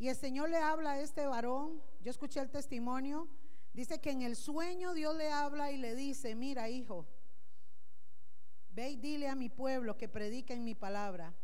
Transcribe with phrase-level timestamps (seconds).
[0.00, 3.28] Y el Señor le habla a este varón, yo escuché el testimonio,
[3.74, 7.06] dice que en el sueño Dios le habla y le dice, mira hijo,
[8.70, 11.34] ve y dile a mi pueblo que predica en mi palabra.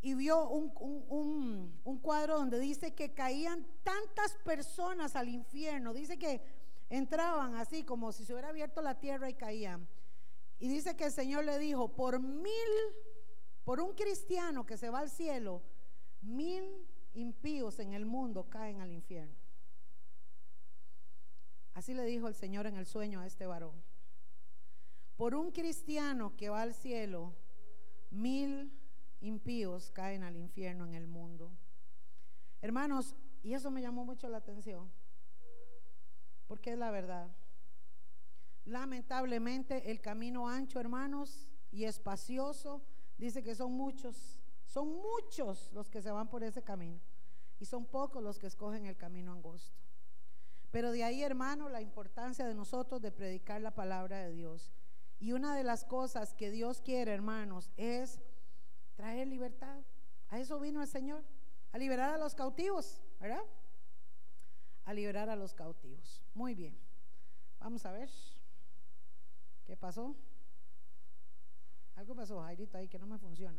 [0.00, 6.40] Y vio un, un cuadro donde dice que caían tantas personas al infierno, dice que
[6.88, 9.86] entraban así como si se hubiera abierto la tierra y caían.
[10.58, 12.70] Y dice que el Señor le dijo, por mil,
[13.62, 15.60] por un cristiano que se va al cielo,
[16.22, 16.64] mil
[17.16, 19.34] impíos en el mundo caen al infierno.
[21.74, 23.82] Así le dijo el Señor en el sueño a este varón.
[25.16, 27.34] Por un cristiano que va al cielo,
[28.10, 28.72] mil
[29.20, 31.50] impíos caen al infierno en el mundo.
[32.60, 34.90] Hermanos, y eso me llamó mucho la atención,
[36.46, 37.30] porque es la verdad.
[38.64, 42.82] Lamentablemente el camino ancho, hermanos, y espacioso,
[43.18, 44.35] dice que son muchos
[44.76, 47.00] son muchos los que se van por ese camino
[47.58, 49.74] y son pocos los que escogen el camino angosto.
[50.70, 54.70] Pero de ahí, hermano, la importancia de nosotros de predicar la palabra de Dios.
[55.18, 58.20] Y una de las cosas que Dios quiere, hermanos, es
[58.96, 59.80] traer libertad.
[60.28, 61.24] A eso vino el Señor,
[61.72, 63.44] a liberar a los cautivos, ¿verdad?
[64.84, 66.22] A liberar a los cautivos.
[66.34, 66.78] Muy bien.
[67.60, 68.10] Vamos a ver.
[69.64, 70.14] ¿Qué pasó?
[71.94, 73.58] Algo pasó, Jairito, ahí que no me funciona.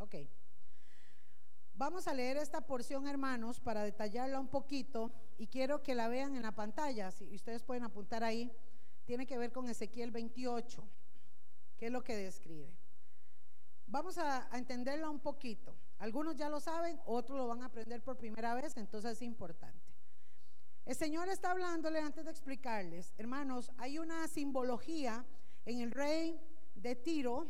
[0.00, 0.14] Ok.
[1.74, 6.36] Vamos a leer esta porción, hermanos, para detallarla un poquito y quiero que la vean
[6.36, 8.50] en la pantalla, si ustedes pueden apuntar ahí.
[9.04, 10.82] Tiene que ver con Ezequiel 28,
[11.76, 12.74] que es lo que describe.
[13.86, 15.76] Vamos a, a entenderla un poquito.
[15.98, 19.94] Algunos ya lo saben, otros lo van a aprender por primera vez, entonces es importante.
[20.86, 25.26] El Señor está hablándole antes de explicarles, hermanos, hay una simbología
[25.66, 26.40] en el rey
[26.74, 27.46] de Tiro,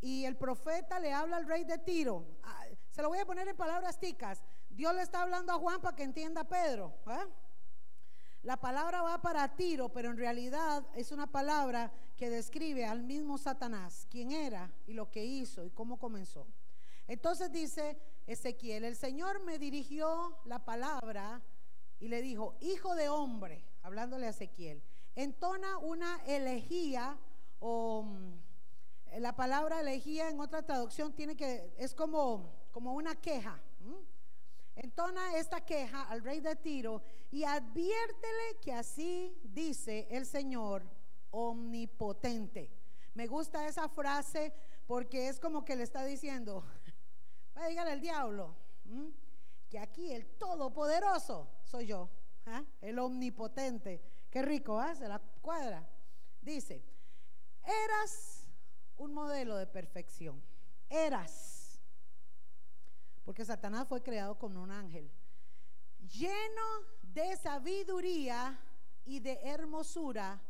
[0.00, 2.26] y el profeta le habla al rey de Tiro.
[2.42, 4.42] Ah, se lo voy a poner en palabras ticas.
[4.68, 6.94] Dios le está hablando a Juan para que entienda a Pedro.
[8.42, 13.36] La palabra va para Tiro, pero en realidad es una palabra que describe al mismo
[13.36, 16.46] Satanás, quién era y lo que hizo y cómo comenzó.
[17.06, 21.42] Entonces dice Ezequiel, el Señor me dirigió la palabra
[21.98, 24.82] y le dijo, hijo de hombre, hablándole a Ezequiel,
[25.14, 27.18] entona una elegía
[27.58, 28.49] o mm,
[29.18, 33.60] la palabra elegía en otra traducción tiene que, es como, como una queja.
[34.76, 40.84] Entona esta queja al rey de Tiro y adviértele que así dice el Señor
[41.30, 42.70] omnipotente.
[43.14, 44.52] Me gusta esa frase
[44.86, 46.64] porque es como que le está diciendo,
[47.56, 48.56] va a dígale al diablo,
[49.68, 52.08] que aquí el todopoderoso soy yo,
[52.46, 52.64] ¿ah?
[52.80, 54.00] el omnipotente.
[54.30, 54.94] Qué rico, ¿ah?
[54.94, 55.88] Se la cuadra.
[56.40, 56.82] Dice,
[57.64, 58.39] eras
[59.00, 60.42] un modelo de perfección.
[60.90, 61.80] Eras.
[63.24, 65.10] Porque Satanás fue creado como un ángel.
[66.00, 66.66] Lleno
[67.02, 68.58] de sabiduría
[69.06, 70.40] y de hermosura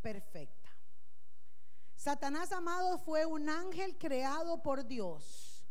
[0.00, 0.68] perfecta.
[1.96, 5.66] Satanás, amado, fue un ángel creado por Dios.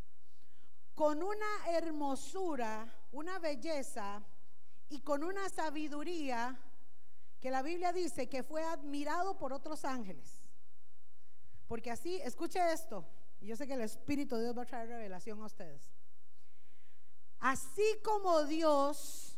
[0.95, 4.21] Con una hermosura, una belleza
[4.89, 6.59] y con una sabiduría
[7.39, 10.38] que la Biblia dice que fue admirado por otros ángeles.
[11.69, 13.05] Porque así, escuche esto,
[13.39, 15.87] y yo sé que el Espíritu de Dios va a traer revelación a ustedes.
[17.39, 19.37] Así como Dios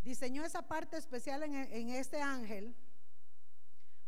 [0.00, 2.74] diseñó esa parte especial en, en este ángel,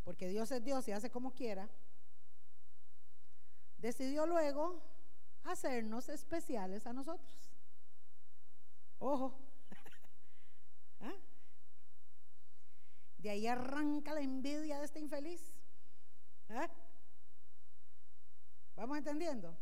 [0.04, 1.68] porque Dios es Dios y hace como quiera,
[3.76, 4.82] decidió luego
[5.44, 7.52] hacernos especiales a nosotros.
[9.00, 9.38] Ojo.
[11.00, 11.12] ¿Ah?
[13.18, 15.57] De ahí arranca la envidia de este infeliz.
[16.48, 16.68] ¿Eh?
[18.76, 19.56] ¿Vamos entendiendo?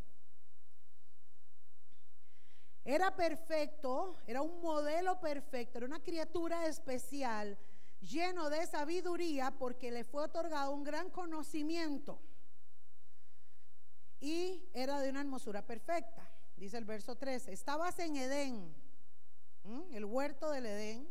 [2.84, 7.58] Era perfecto, era un modelo perfecto, era una criatura especial,
[8.00, 12.20] lleno de sabiduría porque le fue otorgado un gran conocimiento.
[14.20, 17.52] Y era de una hermosura perfecta, dice el verso 13.
[17.52, 18.72] Estabas en Edén,
[19.92, 21.08] el huerto del Edén,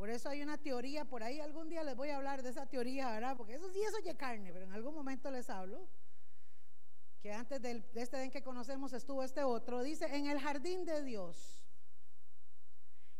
[0.00, 2.64] por eso hay una teoría por ahí, algún día les voy a hablar de esa
[2.64, 3.36] teoría, ¿verdad?
[3.36, 5.86] Porque eso sí, es carne, pero en algún momento les hablo.
[7.20, 9.82] Que antes de este den que conocemos estuvo este otro.
[9.82, 11.66] Dice, en el jardín de Dios.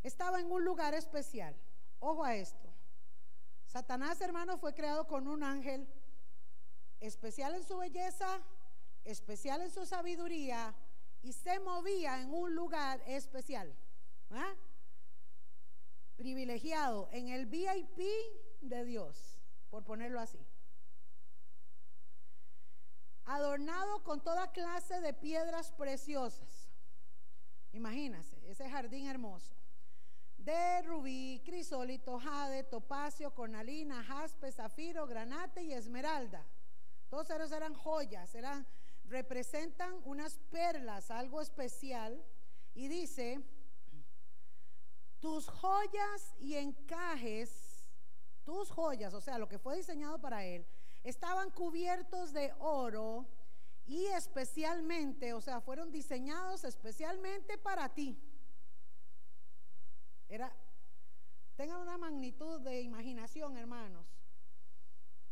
[0.03, 1.55] Estaba en un lugar especial.
[1.99, 2.73] Ojo a esto.
[3.67, 5.87] Satanás, hermano, fue creado con un ángel
[6.99, 8.41] especial en su belleza,
[9.05, 10.75] especial en su sabiduría
[11.21, 13.71] y se movía en un lugar especial.
[14.31, 14.55] ¿Ah?
[16.20, 17.99] Privilegiado en el VIP
[18.61, 19.38] de Dios,
[19.70, 20.38] por ponerlo así.
[23.31, 26.69] adornado con toda clase de piedras preciosas.
[27.72, 29.55] Imagínense, ese jardín hermoso.
[30.37, 36.44] De rubí, crisólito, jade, topacio, cornalina, jaspe, zafiro, granate y esmeralda.
[37.08, 38.66] Todos esos eran joyas, eran,
[39.05, 42.20] representan unas perlas, algo especial.
[42.75, 43.44] Y dice,
[45.20, 47.88] tus joyas y encajes,
[48.44, 50.67] tus joyas, o sea, lo que fue diseñado para él,
[51.05, 53.26] estaban cubiertos de oro
[53.87, 58.19] y especialmente, o sea, fueron diseñados especialmente para ti.
[60.28, 60.55] Era,
[61.56, 64.06] tengan una magnitud de imaginación, hermanos.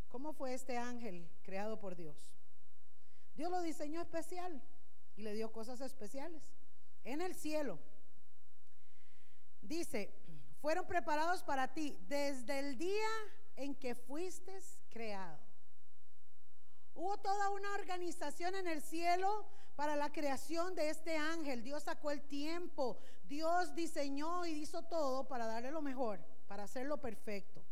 [0.08, 2.32] ¿Cómo fue este ángel creado por Dios?
[3.34, 4.60] Dios lo diseñó especial
[5.16, 6.42] y le dio cosas especiales
[7.04, 7.78] en el cielo.
[9.68, 10.10] Dice,
[10.62, 13.08] fueron preparados para ti desde el día
[13.56, 15.38] en que fuiste creado.
[16.94, 21.62] Hubo toda una organización en el cielo para la creación de este ángel.
[21.62, 22.98] Dios sacó el tiempo,
[23.28, 26.18] Dios diseñó y hizo todo para darle lo mejor,
[26.48, 27.62] para hacerlo perfecto.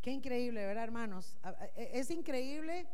[0.00, 1.36] Qué increíble, ¿verdad, hermanos?
[1.76, 2.88] E, es increíble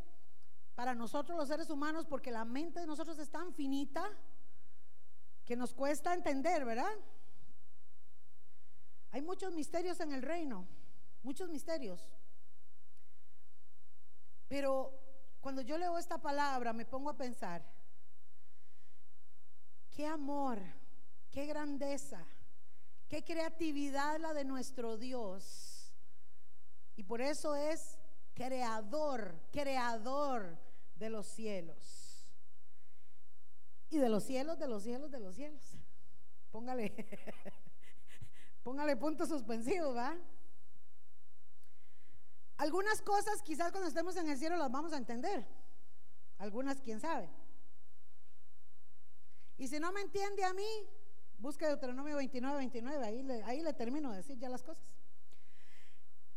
[0.74, 4.10] para nosotros los seres humanos porque la mente de nosotros es tan finita
[5.46, 6.92] que nos cuesta entender, ¿verdad?
[9.12, 10.66] Hay muchos misterios en el reino
[11.26, 12.08] muchos misterios.
[14.46, 14.96] Pero
[15.40, 17.66] cuando yo leo esta palabra me pongo a pensar,
[19.90, 20.60] qué amor,
[21.32, 22.24] qué grandeza,
[23.08, 25.92] qué creatividad la de nuestro Dios.
[26.94, 27.98] Y por eso es
[28.34, 30.56] creador, creador
[30.94, 31.95] de los cielos.
[33.90, 35.62] Y de los cielos, de los cielos, de los cielos.
[36.50, 36.92] Póngale,
[38.62, 40.16] póngale puntos suspensivos, ¿va?
[42.56, 45.46] Algunas cosas quizás cuando estemos en el cielo las vamos a entender.
[46.38, 47.28] Algunas, quién sabe.
[49.58, 50.66] Y si no me entiende a mí,
[51.38, 54.84] busque Deuteronomio 29, 29, ahí le, ahí le termino de decir ya las cosas.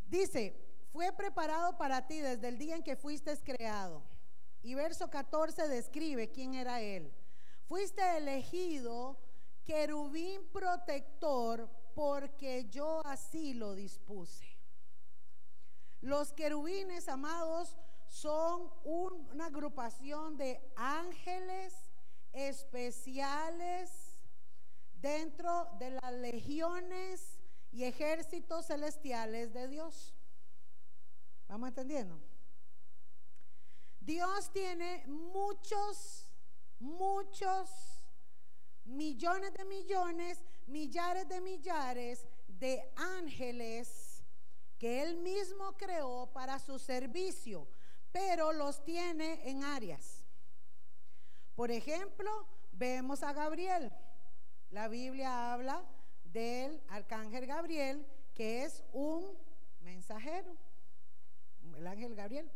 [0.07, 0.55] Dice,
[0.91, 4.03] fue preparado para ti desde el día en que fuiste creado.
[4.61, 7.13] Y verso 14 describe quién era él.
[7.69, 9.15] Fuiste elegido
[9.63, 14.57] querubín protector porque yo así lo dispuse.
[16.01, 17.77] Los querubines, amados,
[18.07, 21.75] son una agrupación de ángeles
[22.33, 24.17] especiales
[24.95, 27.39] dentro de las legiones
[27.71, 30.15] y ejércitos celestiales de Dios.
[31.47, 32.19] ¿Vamos entendiendo?
[33.99, 36.18] Dios tiene muchos,
[36.79, 37.69] muchos
[38.85, 44.23] millones de millones, millares de millares de ángeles
[44.77, 47.67] que él mismo creó para su servicio,
[48.11, 50.25] pero los tiene en áreas.
[51.53, 53.91] Por ejemplo, vemos a Gabriel.
[54.71, 55.85] La Biblia habla
[56.23, 59.37] del arcángel Gabriel, que es un
[59.81, 60.55] mensajero,
[61.75, 62.49] el ángel Gabriel.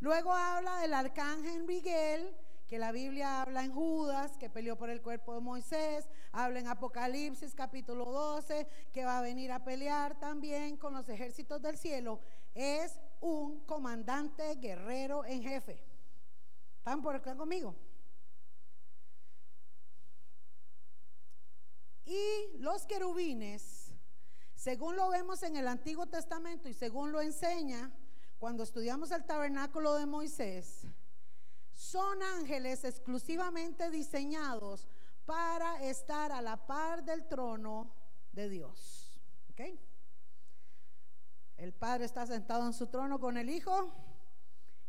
[0.00, 2.36] Luego habla del arcángel Miguel,
[2.72, 6.68] que la Biblia habla en Judas, que peleó por el cuerpo de Moisés, habla en
[6.68, 12.18] Apocalipsis capítulo 12, que va a venir a pelear también con los ejércitos del cielo,
[12.54, 15.84] es un comandante guerrero en jefe.
[16.78, 17.76] ¿Están por acá conmigo?
[22.06, 23.92] Y los querubines,
[24.54, 27.92] según lo vemos en el Antiguo Testamento y según lo enseña
[28.38, 30.86] cuando estudiamos el tabernáculo de Moisés,
[31.82, 34.86] son ángeles exclusivamente diseñados
[35.26, 37.92] para estar a la par del trono
[38.30, 39.20] de Dios.
[39.50, 39.60] ¿Ok?
[41.56, 43.92] El Padre está sentado en su trono con el Hijo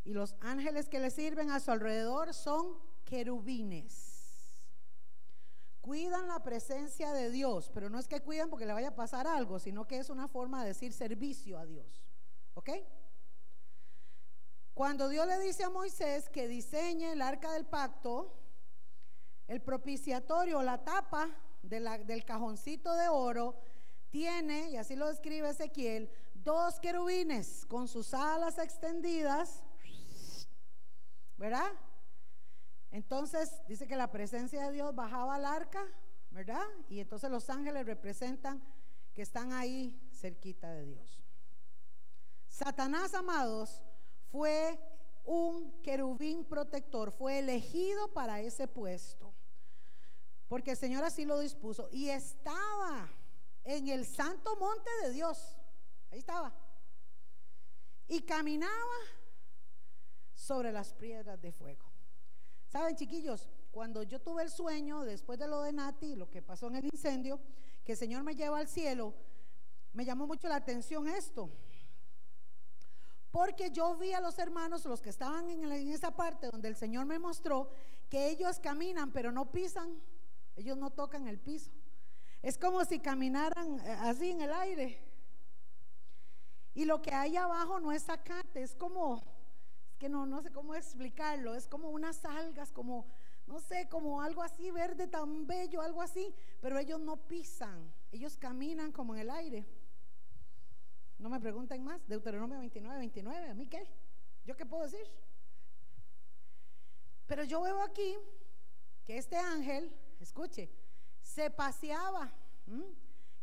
[0.04, 4.62] y los ángeles que le sirven a su alrededor son querubines.
[5.82, 9.26] Cuidan la presencia de Dios, pero no es que cuidan porque le vaya a pasar
[9.26, 12.04] algo, sino que es una forma de decir servicio a Dios.
[12.54, 12.70] ¿Ok?
[14.74, 18.34] Cuando Dios le dice a Moisés que diseñe el arca del pacto,
[19.48, 21.30] el propiciatorio, la tapa
[21.62, 23.56] del cajoncito de oro,
[24.10, 29.64] tiene, y así lo describe Ezequiel, dos querubines con sus alas extendidas,
[31.38, 31.72] ¿verdad?
[32.92, 35.84] Entonces dice que la presencia de Dios bajaba al arca,
[36.32, 36.66] ¿verdad?
[36.90, 38.64] Y entonces los ángeles representan
[39.14, 41.24] que están ahí cerquita de Dios.
[42.48, 43.82] Satanás, amados,
[44.34, 44.80] fue
[45.26, 49.32] un querubín protector, fue elegido para ese puesto,
[50.48, 53.08] porque el Señor así lo dispuso, y estaba
[53.64, 55.56] en el santo monte de Dios,
[56.12, 56.52] ahí estaba.
[58.08, 58.98] y caminaba
[60.34, 61.86] sobre las piedras de fuego.
[62.68, 66.68] Saben, chiquillos, cuando yo tuve el sueño, después de lo de Nati, lo que pasó
[66.68, 67.40] en el incendio,
[67.86, 69.14] que el Señor me lleva al cielo,
[69.94, 71.52] me llamó mucho la atención esto.
[73.34, 77.08] Porque yo vi a los hermanos, los que estaban en, esa parte donde el Señor
[77.08, 77.68] me mostró,
[78.08, 80.00] que ellos caminan, pero no pisan,
[80.56, 81.72] ellos no tocan el piso.
[82.44, 85.00] Es como si caminaran eh, así en el aire.
[86.76, 89.24] Y lo que hay abajo no es zacate, es como,
[89.90, 93.08] es que no, no sé cómo explicarlo, es como unas algas, como,
[93.48, 98.38] no sé, como algo así verde tan bello, algo así, pero ellos no pisan, ellos
[98.38, 99.66] caminan como en el aire.
[101.20, 102.06] No me pregunten más.
[102.08, 103.50] Deuteronomio 29, 29.
[103.50, 103.88] ¿A mí qué?
[104.46, 105.08] ¿Yo qué puedo decir?
[107.28, 108.18] Pero yo veo aquí
[109.06, 110.70] que este ángel, escuche,
[111.22, 112.32] se paseaba,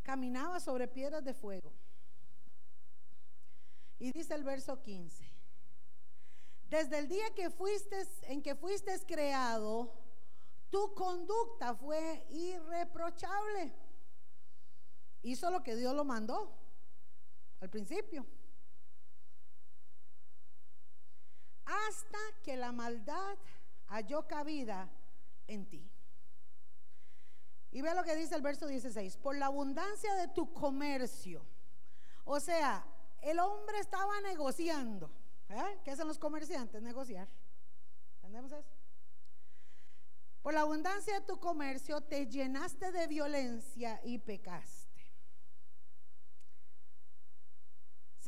[0.03, 1.73] caminaba sobre piedras de fuego.
[3.99, 5.31] Y dice el verso 15,
[6.69, 9.93] desde el día que fuiste, en que fuiste creado,
[10.71, 13.73] tu conducta fue irreprochable.
[15.23, 16.60] Hizo lo que Dios lo mandó
[17.61, 18.27] al principio.
[21.65, 23.39] Hasta que la maldad
[23.89, 24.91] halló cabida
[25.47, 25.89] en ti.
[27.73, 31.47] Y ve lo que dice el verso 16, por la abundancia de tu comercio.
[32.25, 32.85] O sea,
[33.23, 35.11] el hombre estaba negociando.
[35.49, 35.81] ¿eh?
[35.85, 36.83] ¿Qué hacen los comerciantes?
[36.83, 37.29] Negociar.
[38.17, 38.81] ¿Entendemos eso?
[40.43, 44.80] Por la abundancia de tu comercio te llenaste de violencia y pecaste.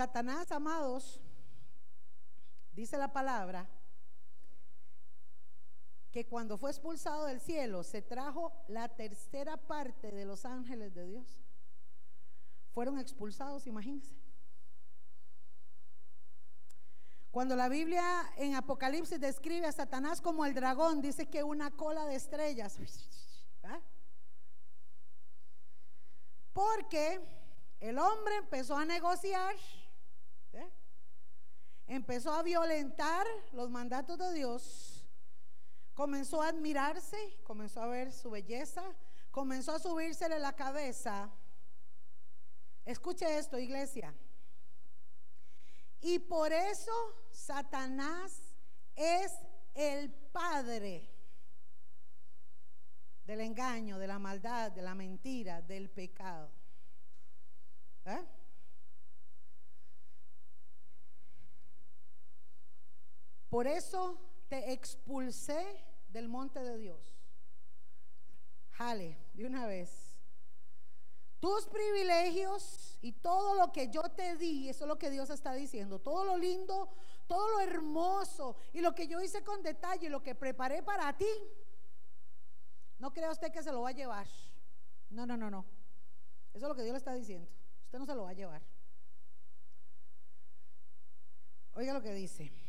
[0.02, 1.20] Satanás, amados,
[2.72, 3.68] dice la palabra,
[6.10, 11.06] que cuando fue expulsado del cielo se trajo la tercera parte de los ángeles de
[11.06, 11.40] Dios.
[12.74, 14.10] Fueron expulsados, imagínense.
[17.30, 22.06] Cuando la Biblia en Apocalipsis describe a Satanás como el dragón, dice que una cola
[22.06, 22.76] de estrellas.
[26.52, 27.20] Porque
[27.78, 29.54] el hombre empezó a negociar
[31.94, 35.04] empezó a violentar los mandatos de Dios,
[35.92, 38.82] comenzó a admirarse, comenzó a ver su belleza,
[39.30, 41.30] comenzó a subírsele la cabeza.
[42.86, 44.14] Escuche esto, iglesia.
[46.00, 46.92] Y por eso
[47.30, 48.40] Satanás
[48.96, 49.32] es
[49.74, 51.08] el padre
[53.24, 56.50] del engaño, de la maldad, de la mentira, del pecado.
[58.06, 58.24] ¿Eh?
[63.52, 64.18] Por eso
[64.48, 65.62] te expulsé
[66.08, 66.98] del monte de Dios.
[68.70, 70.16] Jale, de una vez.
[71.38, 75.52] Tus privilegios y todo lo que yo te di, eso es lo que Dios está
[75.52, 75.98] diciendo.
[75.98, 76.94] Todo lo lindo,
[77.26, 81.28] todo lo hermoso y lo que yo hice con detalle, lo que preparé para ti.
[82.98, 84.28] No crea usted que se lo va a llevar.
[85.10, 85.66] No, no, no, no.
[86.54, 87.50] Eso es lo que Dios le está diciendo.
[87.84, 88.62] Usted no se lo va a llevar.
[91.74, 92.61] Oiga lo que dice.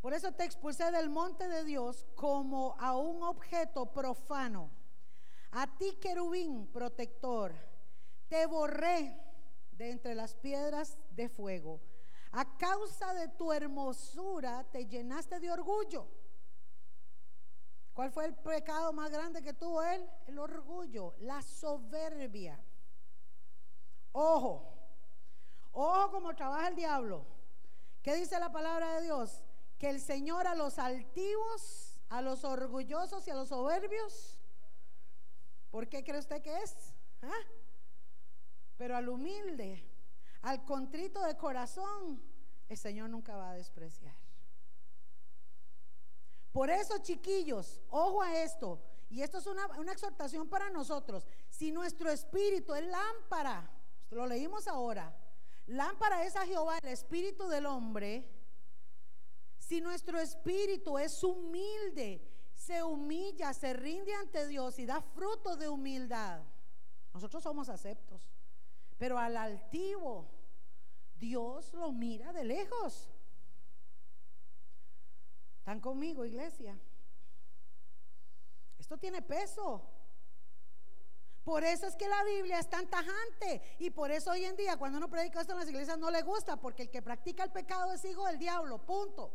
[0.00, 4.70] Por eso te expulsé del monte de Dios como a un objeto profano.
[5.50, 7.54] A ti, querubín protector,
[8.28, 9.14] te borré
[9.72, 11.80] de entre las piedras de fuego.
[12.32, 16.06] A causa de tu hermosura te llenaste de orgullo.
[17.92, 20.08] ¿Cuál fue el pecado más grande que tuvo él?
[20.26, 22.58] El orgullo, la soberbia.
[24.12, 24.72] Ojo,
[25.72, 27.26] ojo como trabaja el diablo.
[28.02, 29.42] ¿Qué dice la palabra de Dios?
[29.80, 34.38] Que el Señor a los altivos, a los orgullosos y a los soberbios,
[35.70, 36.94] ¿por qué cree usted que es?
[37.22, 37.46] ¿Ah?
[38.76, 39.82] Pero al humilde,
[40.42, 42.22] al contrito de corazón,
[42.68, 44.14] el Señor nunca va a despreciar.
[46.52, 51.26] Por eso, chiquillos, ojo a esto, y esto es una, una exhortación para nosotros.
[51.48, 53.70] Si nuestro espíritu es lámpara,
[54.10, 55.16] lo leímos ahora,
[55.66, 58.39] lámpara es a Jehová, el espíritu del hombre,
[59.70, 62.20] si nuestro espíritu es humilde,
[62.56, 66.42] se humilla, se rinde ante Dios y da fruto de humildad,
[67.14, 68.28] nosotros somos aceptos.
[68.98, 70.28] Pero al altivo,
[71.14, 73.12] Dios lo mira de lejos.
[75.58, 76.76] ¿Están conmigo, iglesia?
[78.76, 79.88] Esto tiene peso.
[81.44, 83.76] Por eso es que la Biblia es tan tajante.
[83.78, 86.22] Y por eso hoy en día, cuando uno predica esto en las iglesias, no le
[86.22, 88.84] gusta, porque el que practica el pecado es hijo del diablo.
[88.84, 89.32] Punto.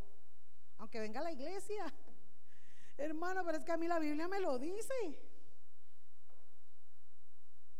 [0.77, 1.93] Aunque venga a la iglesia.
[2.97, 4.93] Hermano, pero es que a mí la Biblia me lo dice.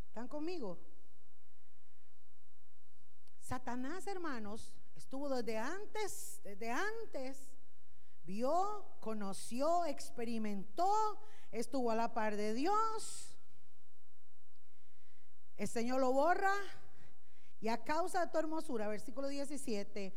[0.07, 0.79] ¿Están conmigo?
[3.39, 7.51] Satanás, hermanos, estuvo desde antes, desde antes.
[8.23, 11.21] Vio, conoció, experimentó,
[11.51, 13.37] estuvo a la par de Dios.
[15.57, 16.53] El Señor lo borra
[17.61, 20.13] y a causa de tu hermosura, versículo 17,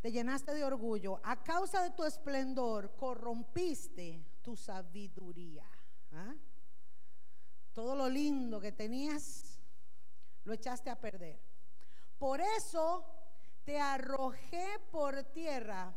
[0.00, 1.20] te llenaste de orgullo.
[1.24, 5.64] A causa de tu esplendor, corrompiste tu sabiduría.
[6.12, 6.34] ¿ah?
[7.72, 9.58] Todo lo lindo que tenías,
[10.44, 11.40] lo echaste a perder.
[12.18, 13.04] Por eso
[13.64, 15.94] te arrojé por tierra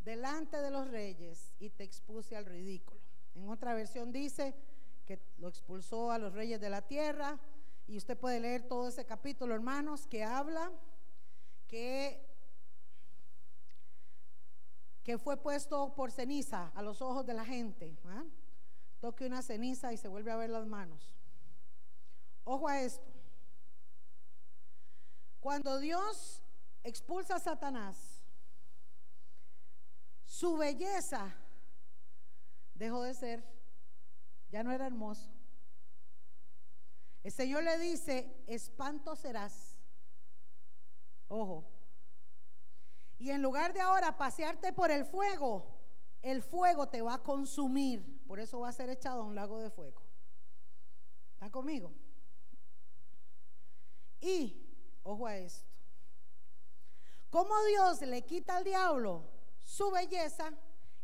[0.00, 3.00] delante de los reyes y te expuse al ridículo.
[3.34, 4.54] En otra versión dice
[5.04, 7.38] que lo expulsó a los reyes de la tierra
[7.86, 10.72] y usted puede leer todo ese capítulo, hermanos, que habla
[11.68, 12.25] que
[15.06, 17.96] que fue puesto por ceniza a los ojos de la gente.
[18.06, 18.24] ¿ah?
[18.98, 21.14] Toque una ceniza y se vuelve a ver las manos.
[22.42, 23.06] Ojo a esto.
[25.38, 26.42] Cuando Dios
[26.82, 28.20] expulsa a Satanás,
[30.24, 31.32] su belleza
[32.74, 33.44] dejó de ser,
[34.50, 35.30] ya no era hermoso.
[37.22, 39.76] El Señor le dice, espanto serás.
[41.28, 41.75] Ojo,
[43.18, 45.76] y en lugar de ahora pasearte por el fuego,
[46.22, 48.24] el fuego te va a consumir.
[48.26, 50.02] Por eso va a ser echado a un lago de fuego.
[51.34, 51.92] ¿Está conmigo?
[54.20, 54.66] Y,
[55.02, 55.70] ojo a esto,
[57.30, 59.30] como Dios le quita al diablo
[59.62, 60.52] su belleza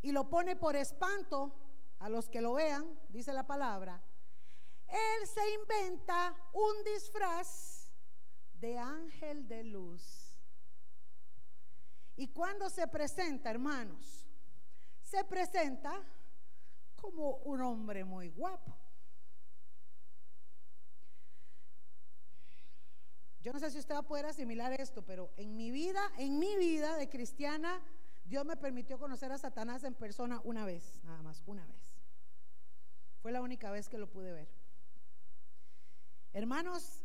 [0.00, 1.54] y lo pone por espanto
[1.98, 4.02] a los que lo vean, dice la palabra,
[4.88, 7.92] Él se inventa un disfraz
[8.54, 10.21] de ángel de luz.
[12.16, 14.26] Y cuando se presenta, hermanos,
[15.02, 16.04] se presenta
[16.96, 18.76] como un hombre muy guapo.
[23.40, 26.38] Yo no sé si usted va a poder asimilar esto, pero en mi vida, en
[26.38, 27.82] mi vida de cristiana,
[28.24, 31.92] Dios me permitió conocer a Satanás en persona una vez, nada más, una vez.
[33.20, 34.48] Fue la única vez que lo pude ver.
[36.32, 37.04] Hermanos,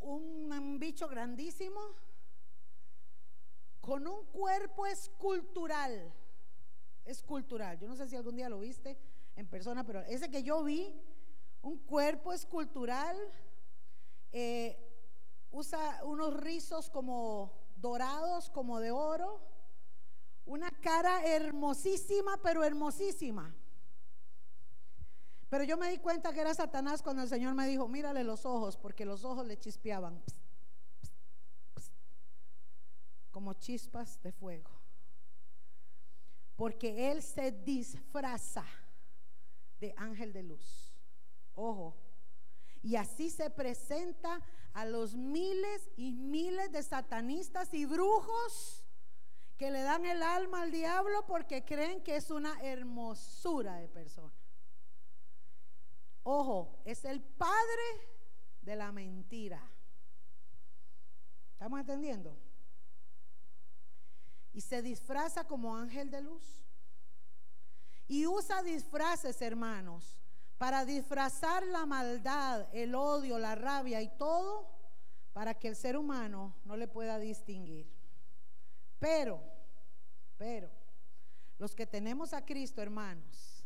[0.00, 1.80] un bicho grandísimo,
[3.88, 6.12] con un cuerpo escultural.
[7.06, 7.78] Escultural.
[7.78, 8.98] Yo no sé si algún día lo viste
[9.34, 10.94] en persona, pero ese que yo vi,
[11.62, 13.16] un cuerpo escultural,
[14.30, 14.76] eh,
[15.50, 19.40] usa unos rizos como dorados, como de oro,
[20.44, 23.54] una cara hermosísima, pero hermosísima.
[25.48, 28.44] Pero yo me di cuenta que era Satanás cuando el Señor me dijo, mírale los
[28.44, 30.22] ojos, porque los ojos le chispeaban
[33.30, 34.70] como chispas de fuego.
[36.56, 38.64] Porque Él se disfraza
[39.80, 40.94] de ángel de luz.
[41.54, 41.96] Ojo.
[42.82, 44.40] Y así se presenta
[44.72, 48.84] a los miles y miles de satanistas y brujos
[49.56, 54.32] que le dan el alma al diablo porque creen que es una hermosura de persona.
[56.22, 57.82] Ojo, es el padre
[58.62, 59.60] de la mentira.
[61.52, 62.36] ¿Estamos entendiendo?
[64.52, 66.64] Y se disfraza como ángel de luz.
[68.06, 70.18] Y usa disfraces, hermanos,
[70.56, 74.68] para disfrazar la maldad, el odio, la rabia y todo,
[75.32, 77.88] para que el ser humano no le pueda distinguir.
[78.98, 79.40] Pero,
[80.36, 80.70] pero,
[81.58, 83.64] los que tenemos a Cristo, hermanos,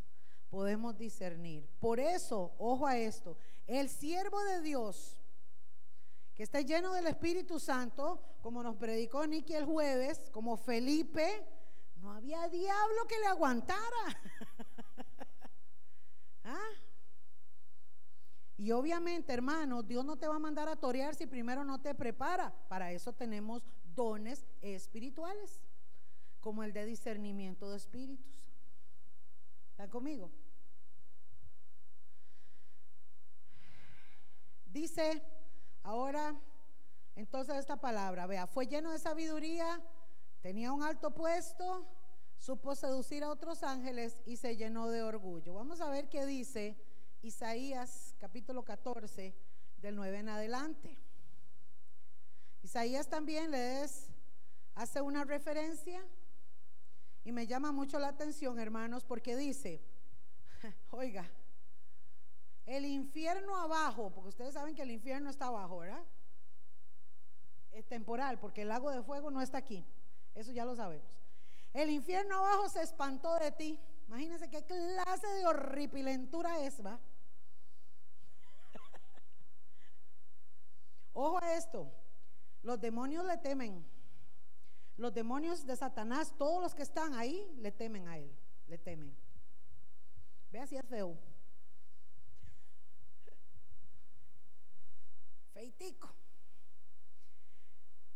[0.51, 1.67] podemos discernir.
[1.81, 5.22] Por eso, ojo a esto, el siervo de Dios
[6.35, 11.47] que está lleno del Espíritu Santo, como nos predicó Nicky el jueves, como Felipe,
[11.97, 13.79] no había diablo que le aguantara.
[16.45, 16.71] ¿Ah?
[18.57, 21.95] Y obviamente, hermano, Dios no te va a mandar a torear si primero no te
[21.95, 22.55] prepara.
[22.69, 23.63] Para eso tenemos
[23.95, 25.61] dones espirituales,
[26.41, 28.51] como el de discernimiento de espíritus.
[29.71, 30.31] ¿Están conmigo?
[34.67, 35.23] Dice
[35.83, 36.35] Ahora,
[37.17, 39.81] entonces esta palabra, vea, fue lleno de sabiduría,
[40.41, 41.87] tenía un alto puesto,
[42.39, 45.55] supo seducir a otros ángeles y se llenó de orgullo.
[45.55, 46.77] Vamos a ver qué dice
[47.23, 49.35] Isaías capítulo 14
[49.79, 50.99] del 9 en adelante.
[52.63, 54.09] Isaías también les
[54.75, 56.05] hace una referencia
[57.25, 59.81] y me llama mucho la atención, hermanos, porque dice,
[60.91, 61.31] oiga,
[62.67, 66.05] el infierno abajo, porque ustedes saben que el infierno está abajo, ¿verdad?
[67.73, 69.85] Es temporal, porque el lago de fuego no está aquí.
[70.35, 71.07] Eso ya lo sabemos.
[71.73, 73.81] El infierno abajo se espantó de ti.
[74.07, 77.01] Imagínense qué clase de horripilentura es, ¿va?
[81.15, 81.91] Ojo a esto.
[82.63, 83.85] Los demonios le temen
[84.97, 88.31] Los demonios de Satanás, todos los que están ahí, le temen a él,
[88.69, 89.17] le temen.
[90.53, 91.17] Vea si es feo.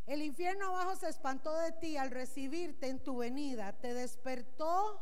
[0.06, 5.00] El infierno abajo se espantó de ti al recibirte en tu venida, te despertó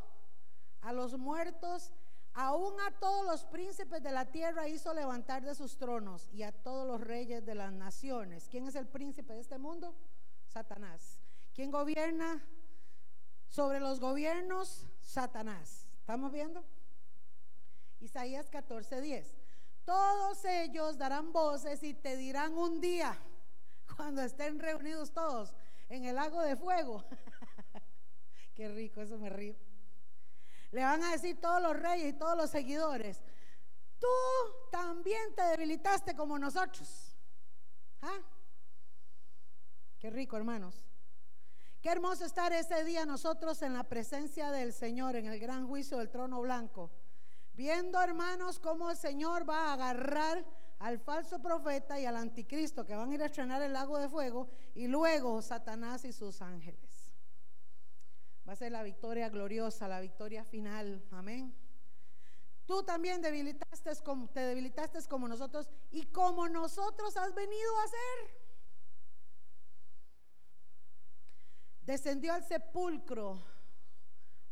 [0.81, 1.93] a los muertos,
[2.33, 6.53] aún a todos los príncipes de la tierra hizo levantar de sus tronos y a
[6.53, 8.49] todos los reyes de las naciones.
[8.51, 9.95] ¿Quién es el príncipe de este mundo?
[10.47, 11.19] Satanás.
[11.55, 12.43] ¿Quién gobierna
[13.49, 14.87] sobre los gobiernos?
[15.03, 15.87] Satanás.
[16.01, 16.65] ¿Estamos viendo?
[18.01, 19.44] Isaías 14:10.
[19.85, 23.19] Todos ellos darán voces y te dirán un día
[23.97, 25.55] cuando estén reunidos todos
[25.89, 27.05] en el lago de fuego.
[28.55, 29.57] Qué rico, eso me río.
[30.71, 33.23] Le van a decir todos los reyes y todos los seguidores,
[33.99, 34.09] tú
[34.71, 37.15] también te debilitaste como nosotros.
[38.03, 38.19] ¿Ah?
[39.99, 40.85] Qué rico, hermanos.
[41.81, 45.99] Qué hermoso estar ese día nosotros en la presencia del Señor, en el gran juicio
[45.99, 46.91] del trono blanco.
[47.55, 50.45] Viendo, hermanos, cómo el Señor va a agarrar
[50.81, 54.09] al falso profeta y al anticristo que van a ir a estrenar el lago de
[54.09, 57.13] fuego y luego Satanás y sus ángeles.
[58.47, 61.03] Va a ser la victoria gloriosa, la victoria final.
[61.13, 61.55] Amén.
[62.67, 63.93] Tú también debilitaste
[64.33, 68.45] te debilitaste como nosotros y como nosotros has venido a hacer.
[71.83, 73.43] Descendió al sepulcro,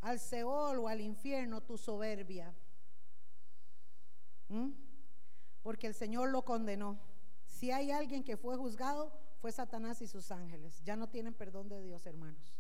[0.03, 2.55] al Seol o al infierno tu soberbia.
[4.53, 4.83] ¿Mm?
[5.63, 6.99] porque el Señor lo condenó.
[7.47, 10.83] Si hay alguien que fue juzgado, fue Satanás y sus ángeles.
[10.85, 12.55] Ya no tienen perdón de Dios, hermanos.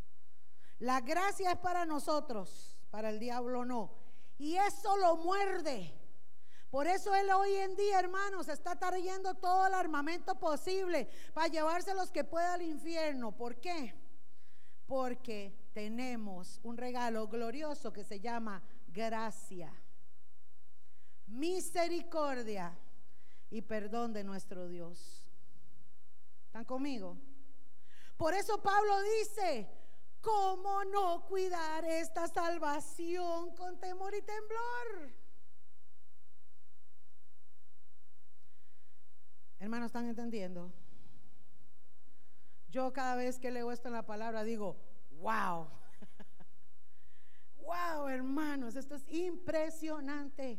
[0.78, 3.92] La gracia es para nosotros, para el diablo no.
[4.38, 5.94] Y eso lo muerde.
[6.70, 11.94] Por eso él hoy en día, hermanos, está trayendo todo el armamento posible para llevarse
[11.94, 13.32] los que pueda al infierno.
[13.32, 13.94] ¿Por qué?
[14.86, 19.72] Porque tenemos un regalo glorioso que se llama gracia,
[21.32, 22.76] misericordia
[23.50, 25.28] y perdón de nuestro Dios.
[26.46, 27.18] ¿Están conmigo?
[28.16, 29.68] Por eso Pablo dice,
[30.20, 35.12] ¿cómo no cuidar esta salvación con temor y temblor?
[39.58, 40.72] Hermanos, ¿están entendiendo?
[42.68, 44.76] Yo cada vez que leo esto en la palabra digo,
[45.20, 45.68] wow,
[47.60, 50.58] wow, hermanos, esto es impresionante,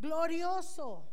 [0.00, 1.06] glorioso.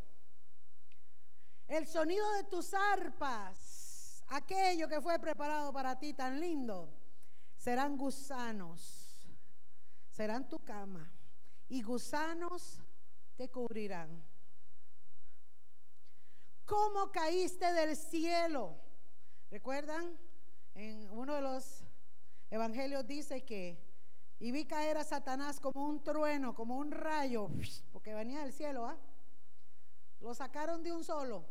[1.67, 6.89] El sonido de tus arpas, aquello que fue preparado para ti tan lindo,
[7.57, 9.27] serán gusanos,
[10.09, 11.11] serán tu cama
[11.67, 12.79] y gusanos
[13.35, 14.23] te cubrirán.
[16.65, 18.77] ¿Cómo caíste del cielo?
[19.51, 20.17] ¿Recuerdan?
[20.75, 21.83] En uno de los
[22.49, 23.86] evangelios dice que
[24.39, 27.49] y vi caer a Satanás como un trueno, como un rayo,
[27.91, 28.97] porque venía del cielo, ¿ah?
[30.19, 31.45] Lo sacaron de un solo.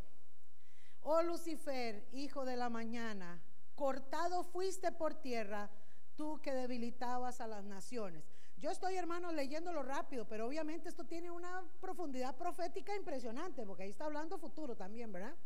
[1.02, 3.40] Oh Lucifer, hijo de la mañana,
[3.74, 5.70] cortado fuiste por tierra,
[6.16, 8.24] tú que debilitabas a las naciones.
[8.56, 13.90] Yo estoy, hermano, leyéndolo rápido, pero obviamente esto tiene una profundidad profética impresionante, porque ahí
[13.90, 15.36] está hablando futuro también, ¿verdad?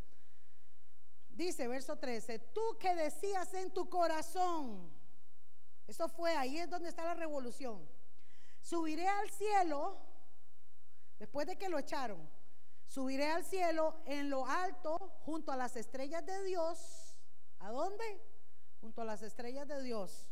[1.29, 4.91] Dice, verso 13, tú que decías en tu corazón,
[5.91, 7.89] eso fue, ahí es donde está la revolución,
[8.61, 9.99] subiré al cielo,
[11.19, 12.29] después de que lo echaron,
[12.91, 17.15] Subiré al cielo en lo alto junto a las estrellas de Dios.
[17.61, 18.21] ¿A dónde?
[18.81, 20.29] Junto a las estrellas de Dios.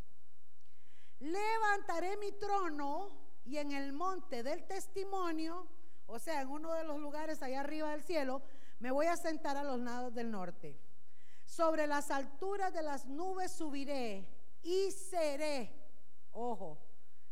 [1.20, 3.12] Levantaré mi trono
[3.44, 5.68] y en el monte del testimonio,
[6.06, 8.42] o sea, en uno de los lugares allá arriba del cielo,
[8.80, 10.80] me voy a sentar a los lados del norte.
[11.44, 14.26] Sobre las alturas de las nubes subiré
[14.62, 15.72] y seré,
[16.32, 16.78] ojo,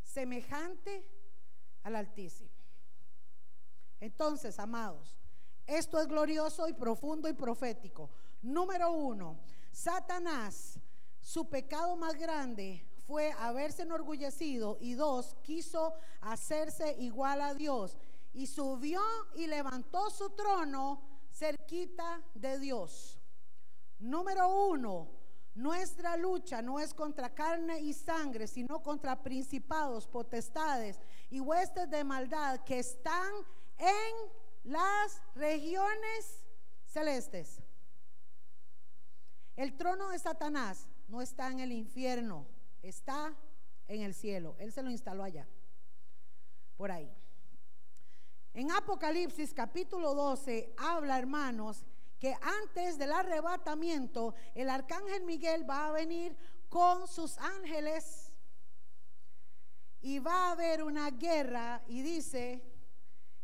[0.03, 1.07] semejante
[1.83, 2.51] al Altísimo.
[4.01, 5.17] Entonces, amados,
[5.67, 8.11] esto es glorioso y profundo y profético.
[8.43, 9.41] Número uno,
[9.73, 10.79] Satanás,
[11.21, 17.97] su pecado más grande fue haberse enorgullecido y dos, quiso hacerse igual a Dios
[18.33, 19.01] y subió
[19.35, 23.21] y levantó su trono cerquita de Dios.
[23.99, 25.16] Número uno,
[25.57, 32.05] nuestra lucha no es contra carne y sangre, sino contra principados, potestades y huestes de
[32.05, 33.33] maldad que están
[33.79, 34.31] en
[34.65, 36.43] las regiones
[36.85, 37.63] celestes.
[39.57, 42.47] El trono de Satanás no está en el infierno,
[42.83, 43.35] está
[43.89, 44.57] en el cielo.
[44.59, 45.49] Él se lo instaló allá,
[46.77, 47.11] por ahí.
[48.53, 51.87] En Apocalipsis capítulo 12 habla, hermanos,
[52.19, 56.37] que antes del arrebatamiento el arcángel Miguel va a venir
[56.69, 58.33] con sus ángeles
[60.01, 62.63] y va a haber una guerra y dice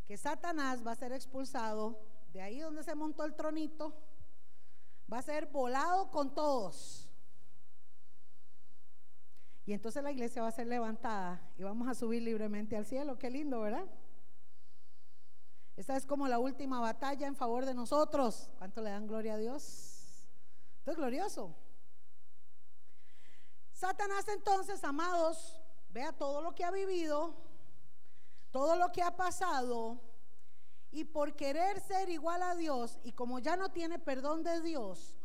[0.04, 1.98] que Satanás va a ser expulsado
[2.32, 3.94] de ahí donde se montó el tronito,
[5.12, 7.08] va a ser volado con todos.
[9.64, 13.18] Y entonces la iglesia va a ser levantada y vamos a subir libremente al cielo.
[13.18, 13.86] Qué lindo, ¿verdad?
[15.82, 18.48] Esta es como la última batalla en favor de nosotros.
[18.56, 20.28] ¿Cuánto le dan gloria a Dios?
[20.78, 21.56] Esto es glorioso.
[23.72, 27.34] Satanás entonces, amados, vea todo lo que ha vivido,
[28.52, 30.00] todo lo que ha pasado,
[30.92, 35.18] y por querer ser igual a Dios, y como ya no tiene perdón de Dios,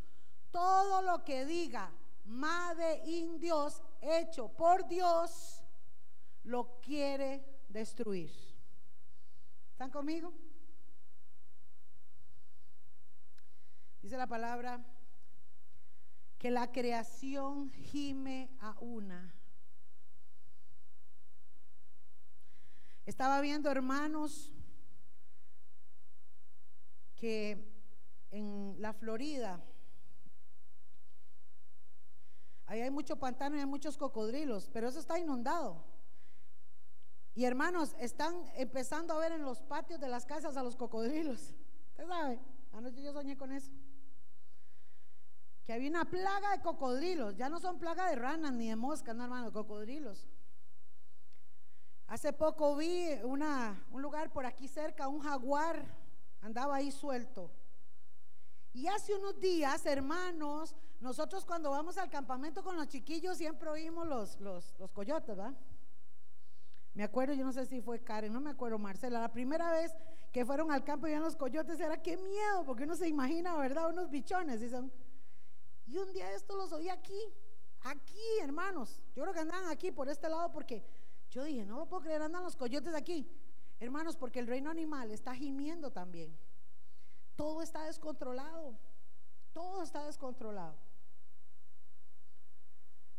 [0.49, 1.91] todo lo que diga
[2.25, 5.63] Made in Dios, hecho por Dios,
[6.45, 8.31] lo quiere destruir.
[9.73, 10.33] ¿Están conmigo?
[14.07, 14.81] Dice la palabra
[16.37, 19.35] que la creación gime a una.
[23.05, 24.53] Estaba viendo, hermanos,
[27.17, 27.69] que
[28.31, 29.61] en la Florida,
[32.65, 35.83] ahí hay mucho pantano y hay muchos cocodrilos, pero eso está inundado.
[37.35, 41.53] Y hermanos, están empezando a ver en los patios de las casas a los cocodrilos.
[41.89, 42.39] Usted sabe,
[42.71, 43.69] anoche yo soñé con eso.
[45.67, 47.35] Que había una plaga de cocodrilos.
[47.35, 50.25] Ya no son plaga de ranas ni de moscas, no hermanos, cocodrilos.
[52.07, 55.85] Hace poco vi una, un lugar por aquí cerca, un jaguar
[56.41, 57.51] andaba ahí suelto.
[58.71, 64.07] Y hace unos días, hermanos, nosotros cuando vamos al campamento con los chiquillos siempre oímos
[64.07, 65.53] los, los, los coyotes, ¿verdad?
[66.93, 69.93] Me acuerdo, yo no sé si fue Karen, no me acuerdo, Marcela, la primera vez
[70.31, 73.55] que fueron al campo y vieron los coyotes era qué miedo, porque uno se imagina,
[73.57, 73.89] ¿verdad?
[73.89, 74.61] Unos bichones.
[74.61, 74.91] Y, son,
[75.87, 77.19] y un día esto los oí aquí,
[77.81, 79.01] aquí, hermanos.
[79.15, 80.83] Yo creo que andan aquí por este lado porque
[81.31, 83.29] yo dije, no lo puedo creer, andan los coyotes aquí.
[83.79, 86.37] Hermanos, porque el reino animal está gimiendo también.
[87.35, 88.77] Todo está descontrolado.
[89.53, 90.75] Todo está descontrolado.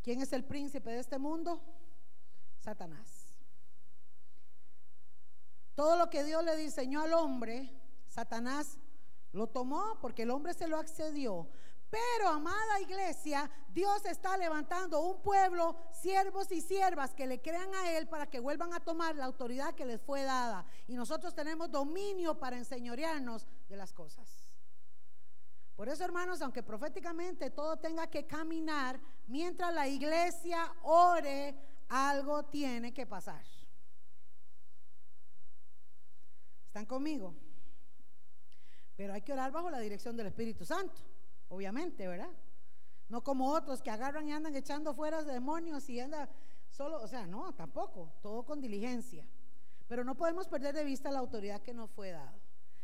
[0.03, 1.61] ¿Quién es el príncipe de este mundo?
[2.59, 3.27] Satanás.
[5.75, 7.71] Todo lo que Dios le diseñó al hombre,
[8.07, 8.77] Satanás
[9.31, 11.47] lo tomó porque el hombre se lo accedió.
[11.89, 17.97] Pero, amada iglesia, Dios está levantando un pueblo, siervos y siervas que le crean a
[17.97, 20.65] Él para que vuelvan a tomar la autoridad que les fue dada.
[20.87, 24.27] Y nosotros tenemos dominio para enseñorearnos de las cosas.
[25.75, 31.55] Por eso, hermanos, aunque proféticamente todo tenga que caminar, mientras la iglesia ore,
[31.87, 33.43] algo tiene que pasar.
[36.67, 37.33] ¿Están conmigo?
[38.95, 41.08] Pero hay que orar bajo la dirección del Espíritu Santo
[41.49, 42.31] obviamente, ¿verdad?
[43.09, 46.29] No como otros que agarran y andan echando fuera demonios y andan
[46.69, 49.27] solo, o sea, no, tampoco, todo con diligencia.
[49.87, 52.39] Pero no podemos perder de vista la autoridad que nos fue dada.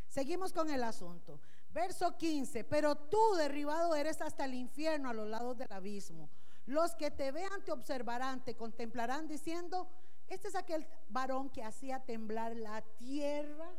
[0.08, 1.40] Seguimos con el asunto.
[1.70, 6.30] Verso 15, pero tú derribado eres hasta el infierno a los lados del abismo.
[6.64, 9.88] Los que te vean te observarán, te contemplarán diciendo,
[10.26, 13.70] este es aquel varón que hacía temblar la tierra.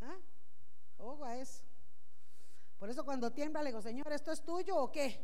[0.00, 0.16] ¿Ah?
[0.98, 1.65] Ojo a eso.
[2.78, 5.18] Por eso cuando tiembla le digo, Señor, ¿esto es tuyo o qué?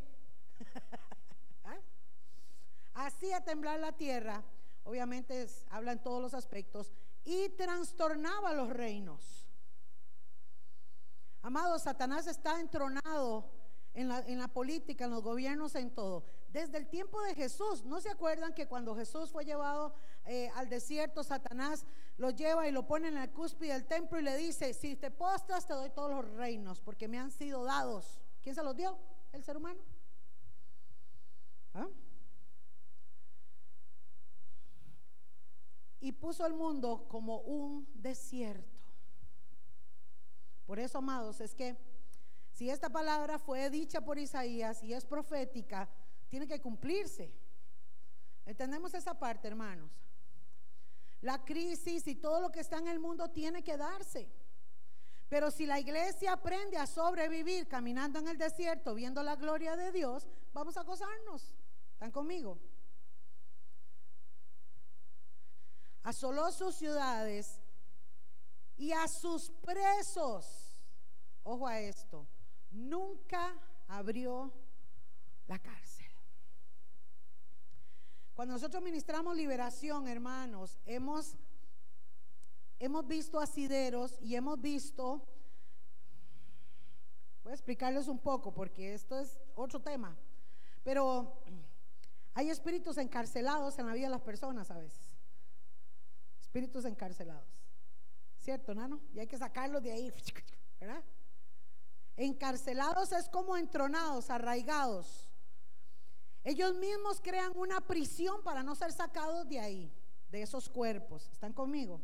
[1.65, 1.77] ¿Ah?
[2.95, 4.43] Hacía temblar la tierra,
[4.85, 6.93] obviamente habla en todos los aspectos,
[7.25, 9.47] y trastornaba los reinos.
[11.43, 13.51] Amado, Satanás está entronado
[13.95, 16.25] en la, en la, política, en los gobiernos, en todo.
[16.49, 20.69] Desde el tiempo de Jesús, ¿no se acuerdan que cuando Jesús fue llevado eh, al
[20.69, 21.85] desierto, Satanás
[22.17, 25.11] lo lleva y lo pone en la cúspide del templo y le dice, si te
[25.11, 28.21] postras te doy todos los reinos porque me han sido dados.
[28.43, 28.97] ¿Quién se los dio?
[29.33, 29.81] El ser humano.
[31.75, 31.89] ¿Ah?
[36.01, 38.81] Y puso el mundo como un desierto.
[40.67, 41.77] Por eso, amados, es que
[42.53, 45.89] si esta palabra fue dicha por Isaías y es profética,
[46.29, 47.33] tiene que cumplirse.
[48.45, 49.91] ¿Entendemos esa parte, hermanos?
[51.23, 54.29] La crisis y todo lo que está en el mundo tiene que darse.
[55.29, 59.91] Pero si la iglesia aprende a sobrevivir caminando en el desierto, viendo la gloria de
[59.91, 61.55] Dios, vamos a gozarnos.
[61.95, 62.59] ¿Están conmigo?
[66.03, 67.63] Asoló sus ciudades
[68.77, 70.77] y a sus presos,
[71.45, 72.27] ojo a esto,
[72.73, 73.55] nunca
[73.87, 74.53] abrió
[75.47, 75.91] la cárcel.
[78.35, 81.37] Cuando nosotros ministramos liberación, hermanos, hemos,
[82.79, 85.23] hemos visto asideros y hemos visto,
[87.42, 90.16] voy a explicarles un poco porque esto es otro tema,
[90.83, 91.42] pero
[92.35, 95.12] Hay espíritus encarcelados en la vida de las personas a veces.
[96.40, 97.47] Espíritus encarcelados.
[98.38, 99.01] ¿Cierto, Nano?
[99.12, 100.11] Y hay que sacarlos de ahí,
[100.81, 101.05] ¿verdad?
[102.16, 105.32] Encarcelados es como entronados, arraigados.
[106.44, 109.92] Ellos mismos crean una prisión para no ser sacados de ahí,
[110.31, 111.28] de esos cuerpos.
[111.31, 112.00] ¿Están conmigo?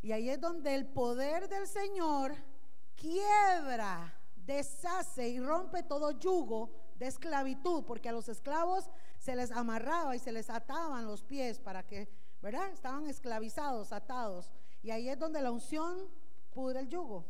[0.00, 2.34] Y ahí es donde el poder del Señor
[2.96, 10.16] quiebra, deshace y rompe todo yugo de esclavitud, porque a los esclavos se les amarraba
[10.16, 12.08] y se les ataban los pies para que,
[12.40, 12.70] ¿verdad?
[12.70, 14.50] Estaban esclavizados, atados.
[14.82, 16.08] Y ahí es donde la unción
[16.52, 17.24] pudre el yugo.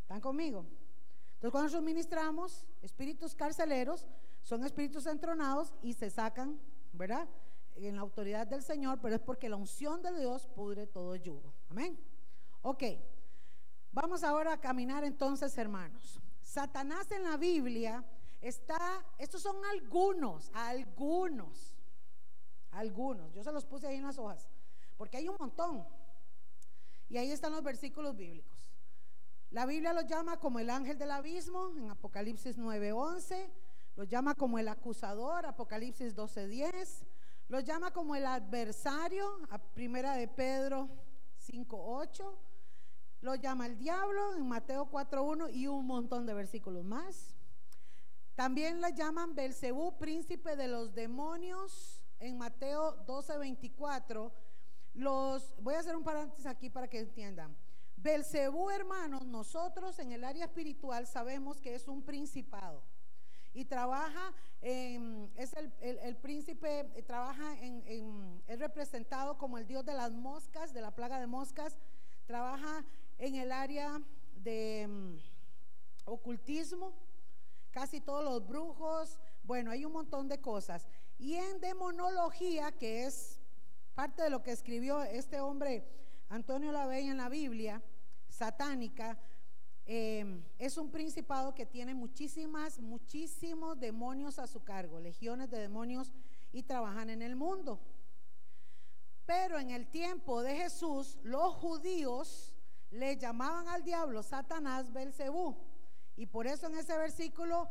[0.00, 0.66] ¿Están conmigo?
[1.34, 4.06] Entonces cuando suministramos espíritus carceleros,
[4.42, 6.60] son espíritus entronados y se sacan,
[6.92, 7.28] ¿verdad?
[7.76, 11.54] En la autoridad del Señor, pero es porque la unción de Dios pudre todo yugo.
[11.70, 11.98] Amén.
[12.62, 12.84] Ok,
[13.92, 16.20] vamos ahora a caminar entonces, hermanos.
[16.42, 18.04] Satanás en la Biblia
[18.40, 21.74] está, estos son algunos, algunos,
[22.72, 23.32] algunos.
[23.32, 24.48] Yo se los puse ahí en las hojas,
[24.96, 25.86] porque hay un montón.
[27.08, 28.72] Y ahí están los versículos bíblicos.
[29.50, 33.50] La Biblia los llama como el ángel del abismo en Apocalipsis 9:11,
[33.96, 37.04] los llama como el acusador, Apocalipsis 12:10,
[37.48, 40.88] los llama como el adversario, a Primera de Pedro
[41.38, 42.38] 5:8,
[43.20, 47.36] lo llama el diablo en Mateo 4:1 y un montón de versículos más.
[48.34, 54.32] También le llaman Belcebú, príncipe de los demonios, en Mateo 12:24.
[54.94, 57.54] Los voy a hacer un paréntesis aquí para que entiendan.
[57.96, 62.82] Belcebú, hermanos, nosotros en el área espiritual sabemos que es un principado
[63.54, 70.12] y trabaja, es el, príncipe, eh, trabaja en, es representado como el dios de las
[70.12, 71.76] moscas, de la plaga de moscas,
[72.26, 72.84] trabaja
[73.18, 74.00] en el área
[74.36, 75.16] de mm,
[76.06, 76.92] ocultismo,
[77.70, 80.88] casi todos los brujos, bueno, hay un montón de cosas.
[81.18, 83.40] Y en demonología, que es
[83.94, 85.84] parte de lo que escribió este hombre
[86.28, 87.82] Antonio Lavey en la Biblia,
[88.28, 89.18] satánica,
[89.94, 96.10] em, es un principado que tiene muchísimas, muchísimos demonios a su cargo, legiones de demonios
[96.50, 97.78] y trabajan en el mundo.
[99.26, 102.54] Pero en el tiempo de Jesús, los judíos
[102.90, 105.56] le llamaban al diablo Satanás Belcebú.
[106.16, 107.68] Y por eso en ese versículo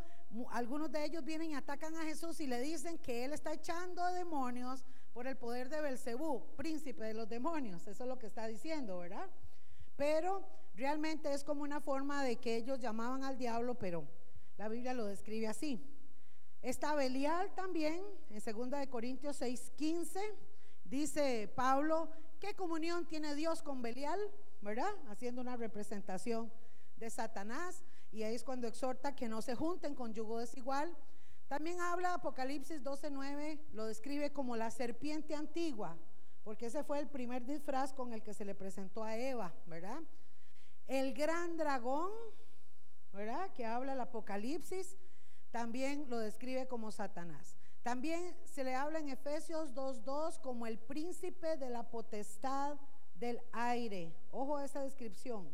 [0.52, 4.06] algunos de ellos vienen y atacan a Jesús y le dicen que él está echando
[4.14, 7.88] demonios por el poder de Belcebú, príncipe de los demonios.
[7.88, 9.28] Eso es lo que está diciendo, ¿verdad?
[9.98, 14.08] Pero realmente es como una forma de que ellos llamaban al diablo, pero
[14.58, 15.84] la Biblia lo describe así.
[16.62, 20.20] Está Belial también, en 2 de Corintios 6:15,
[20.84, 24.20] dice Pablo, ¿qué comunión tiene Dios con Belial?
[24.62, 24.94] ¿Verdad?
[25.10, 26.52] Haciendo una representación
[26.98, 27.84] de Satanás.
[28.12, 30.96] Y ahí es cuando exhorta que no se junten con yugo desigual.
[31.48, 35.98] También habla Apocalipsis 12:9, lo describe como la serpiente antigua,
[36.44, 40.02] porque ese fue el primer disfraz con el que se le presentó a Eva, ¿verdad?
[40.88, 42.12] El gran dragón,
[43.14, 43.52] ¿verdad?
[43.54, 44.98] Que habla el Apocalipsis,
[45.52, 47.58] también lo describe como Satanás.
[47.84, 52.78] También se le habla en Efesios 2.2 como el príncipe de la potestad
[53.16, 54.14] del aire.
[54.32, 55.50] Ojo a esa descripción.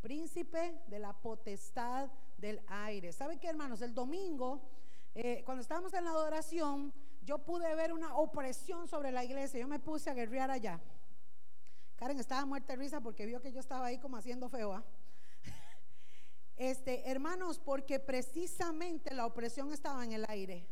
[0.00, 3.12] Príncipe de la potestad del aire.
[3.12, 3.82] ¿Saben qué, hermanos?
[3.82, 4.62] El domingo,
[5.14, 9.60] eh, cuando estábamos en la adoración, yo pude ver una opresión sobre la iglesia.
[9.60, 10.80] Yo me puse a guerrear allá.
[12.00, 14.72] Karen estaba muerta de risa porque vio que yo estaba ahí como haciendo feo.
[14.72, 14.82] ¿ah?
[16.56, 20.66] Este, hermanos, porque precisamente la opresión estaba en el aire.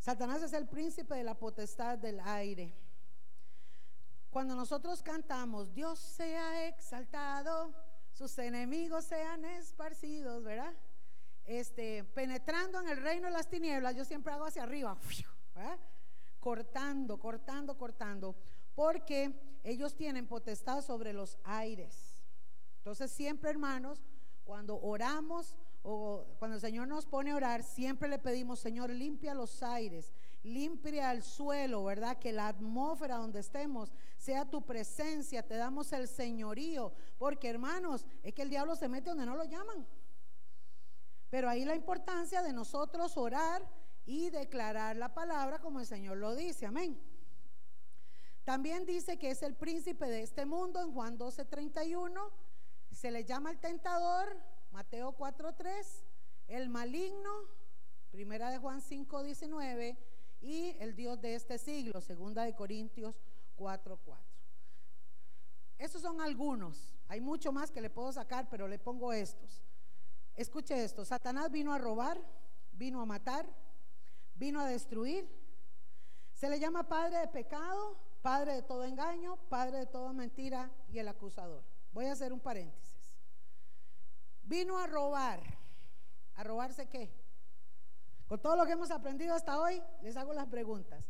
[0.00, 2.74] Satanás es el príncipe de la potestad del aire.
[4.30, 7.72] Cuando nosotros cantamos, Dios sea exaltado,
[8.12, 10.74] sus enemigos sean esparcidos, ¿verdad?
[11.46, 14.98] este, penetrando en el reino de las tinieblas, yo siempre hago hacia arriba,
[16.40, 18.36] cortando, cortando, cortando,
[18.76, 19.32] porque
[19.64, 22.22] ellos tienen potestad sobre los aires.
[22.78, 24.04] Entonces siempre, hermanos,
[24.44, 29.34] cuando oramos o cuando el Señor nos pone a orar, siempre le pedimos, Señor, limpia
[29.34, 30.12] los aires,
[30.44, 32.18] limpia el suelo, ¿verdad?
[32.18, 38.34] Que la atmósfera donde estemos sea tu presencia, te damos el señorío, porque hermanos, es
[38.34, 39.86] que el diablo se mete donde no lo llaman.
[41.30, 43.66] Pero ahí la importancia de nosotros orar
[44.04, 46.66] y declarar la palabra como el Señor lo dice.
[46.66, 47.00] Amén.
[48.46, 52.30] También dice que es el príncipe de este mundo en Juan 12:31.
[52.92, 54.36] Se le llama el tentador,
[54.70, 56.04] Mateo 4:3,
[56.46, 57.32] el maligno,
[58.12, 59.98] primera de Juan 5:19
[60.40, 63.16] y el Dios de este siglo, segunda de Corintios
[63.56, 64.16] 4:4.
[65.76, 66.94] Esos son algunos.
[67.08, 69.60] Hay mucho más que le puedo sacar, pero le pongo estos.
[70.36, 72.22] Escuche esto, Satanás vino a robar,
[72.70, 73.44] vino a matar,
[74.36, 75.28] vino a destruir.
[76.32, 80.98] Se le llama padre de pecado, padre de todo engaño, padre de toda mentira y
[80.98, 81.62] el acusador.
[81.92, 83.14] Voy a hacer un paréntesis.
[84.42, 85.40] Vino a robar.
[86.34, 87.08] ¿A robarse qué?
[88.26, 91.04] Con todo lo que hemos aprendido hasta hoy, les hago las preguntas.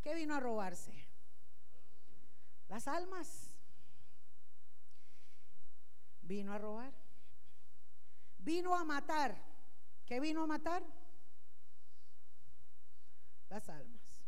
[0.00, 0.94] ¿Qué vino a robarse?
[2.68, 3.50] Las almas.
[6.22, 6.92] Vino a robar.
[8.38, 9.36] Vino a matar.
[10.06, 10.84] ¿Qué vino a matar?
[13.48, 14.22] Las almas.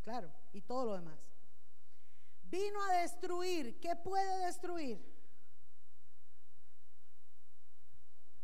[0.00, 1.29] Claro, y todo lo demás.
[2.50, 3.78] Vino a destruir.
[3.78, 5.00] ¿Qué puede destruir?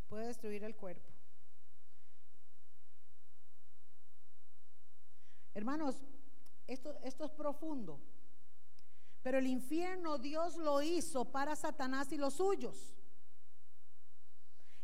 [0.08, 1.10] Puede destruir el cuerpo.
[5.54, 5.96] Hermanos,
[6.66, 8.00] esto, esto es profundo.
[9.22, 12.94] Pero el infierno Dios lo hizo para Satanás y los suyos.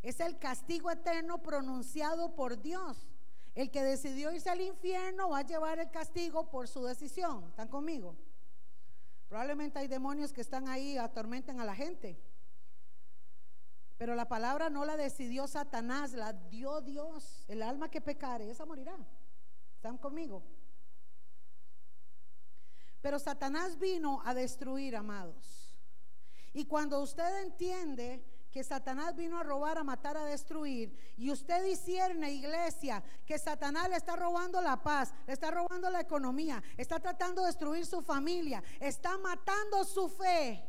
[0.02, 3.06] Es el castigo eterno pronunciado por Dios.
[3.54, 7.44] El que decidió irse al infierno va a llevar el castigo por su decisión.
[7.50, 8.16] ¿Están conmigo?
[9.32, 12.20] Probablemente hay demonios que están ahí, atormentan a la gente.
[13.96, 17.46] Pero la palabra no la decidió Satanás, la dio Dios.
[17.48, 18.94] El alma que pecare, esa morirá.
[19.74, 20.42] ¿Están conmigo?
[23.00, 25.74] Pero Satanás vino a destruir, amados.
[26.52, 28.22] Y cuando usted entiende
[28.52, 33.88] que Satanás vino a robar, a matar, a destruir, y usted discierne, iglesia, que Satanás
[33.88, 38.02] le está robando la paz, le está robando la economía, está tratando de destruir su
[38.02, 40.62] familia, está matando su fe.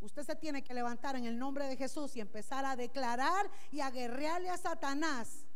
[0.00, 3.80] Usted se tiene que levantar en el nombre de Jesús y empezar a declarar y
[3.80, 5.46] a guerrearle a Satanás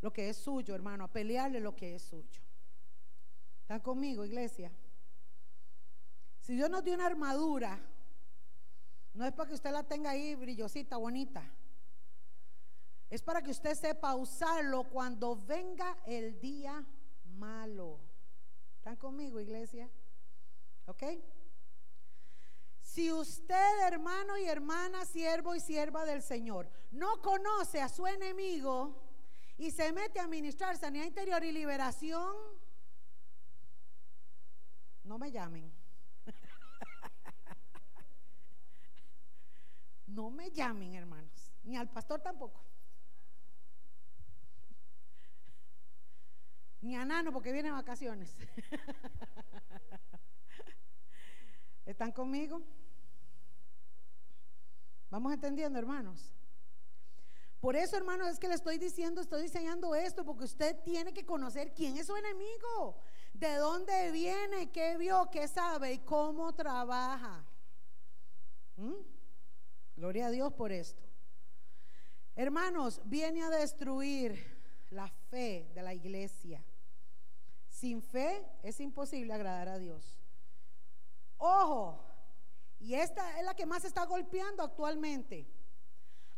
[0.00, 2.40] lo que es suyo, hermano, a pelearle lo que es suyo.
[3.60, 4.72] ¿Están conmigo, iglesia?
[6.40, 7.80] Si Dios nos dio una armadura,
[9.14, 11.42] no es para que usted la tenga ahí brillosita, bonita.
[13.08, 16.84] Es para que usted sepa usarlo cuando venga el día
[17.36, 18.00] malo.
[18.76, 19.88] ¿Están conmigo, iglesia?
[20.86, 21.02] ¿Ok?
[22.80, 29.02] Si usted, hermano y hermana, siervo y sierva del Señor, no conoce a su enemigo
[29.56, 32.34] y se mete a ministrar sanidad interior y liberación,
[35.02, 35.72] no me llamen.
[40.14, 42.62] No me llamen, hermanos, ni al pastor tampoco.
[46.82, 48.36] Ni a Nano porque viene vacaciones.
[51.84, 52.62] ¿Están conmigo?
[55.10, 56.32] Vamos entendiendo, hermanos.
[57.58, 61.26] Por eso, hermanos, es que le estoy diciendo, estoy diseñando esto, porque usted tiene que
[61.26, 63.00] conocer quién es su enemigo
[63.32, 67.44] de dónde viene, qué vio, qué sabe y cómo trabaja.
[68.76, 69.14] ¿Mm?
[69.96, 71.02] Gloria a Dios por esto.
[72.36, 74.54] Hermanos, viene a destruir
[74.90, 76.64] la fe de la iglesia.
[77.68, 80.18] Sin fe es imposible agradar a Dios.
[81.38, 82.04] Ojo,
[82.80, 85.46] y esta es la que más está golpeando actualmente.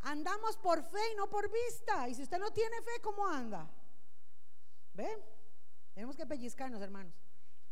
[0.00, 2.08] Andamos por fe y no por vista.
[2.08, 3.68] Y si usted no tiene fe, ¿cómo anda?
[4.94, 5.18] ¿Ven?
[5.94, 7.14] Tenemos que pellizcarnos, hermanos.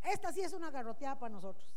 [0.02, 1.72] Esta sí es una garroteada para nosotros.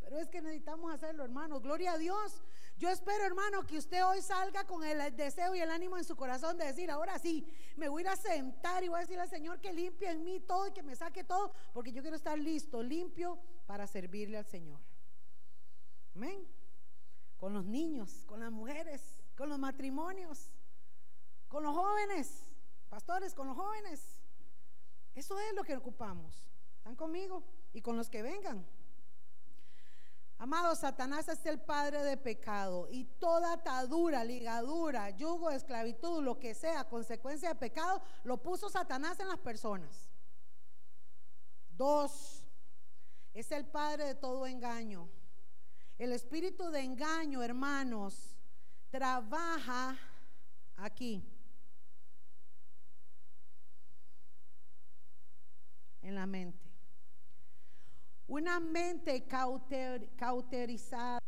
[0.00, 1.62] Pero es que necesitamos hacerlo, hermanos.
[1.62, 2.42] Gloria a Dios.
[2.80, 6.16] Yo espero, hermano, que usted hoy salga con el deseo y el ánimo en su
[6.16, 9.20] corazón de decir, ahora sí, me voy a ir a sentar y voy a decir
[9.20, 12.16] al Señor que limpie en mí todo y que me saque todo, porque yo quiero
[12.16, 14.80] estar listo, limpio para servirle al Señor.
[16.14, 16.48] Amén.
[17.36, 19.02] Con los niños, con las mujeres,
[19.36, 20.50] con los matrimonios,
[21.48, 22.46] con los jóvenes,
[22.88, 24.00] pastores, con los jóvenes.
[25.14, 26.48] Eso es lo que ocupamos.
[26.78, 27.44] ¿Están conmigo?
[27.74, 28.66] Y con los que vengan.
[30.40, 36.54] Amados, Satanás es el padre de pecado y toda atadura, ligadura, yugo, esclavitud, lo que
[36.54, 40.08] sea, consecuencia de pecado, lo puso Satanás en las personas.
[41.76, 42.42] Dos,
[43.34, 45.10] es el padre de todo engaño.
[45.98, 48.34] El espíritu de engaño, hermanos,
[48.90, 49.94] trabaja
[50.78, 51.22] aquí.
[56.02, 56.69] en la mente.
[58.30, 61.18] Una mente cauterizada.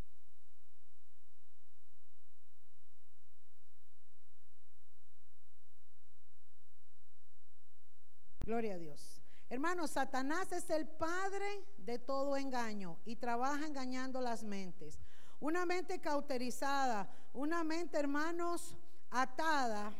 [8.44, 9.20] Gloria a Dios.
[9.50, 15.00] Hermanos, Satanás es el padre de todo engaño y trabaja engañando las mentes.
[15.40, 18.76] Una mente cauterizada, una mente, hermanos,
[19.10, 19.92] atada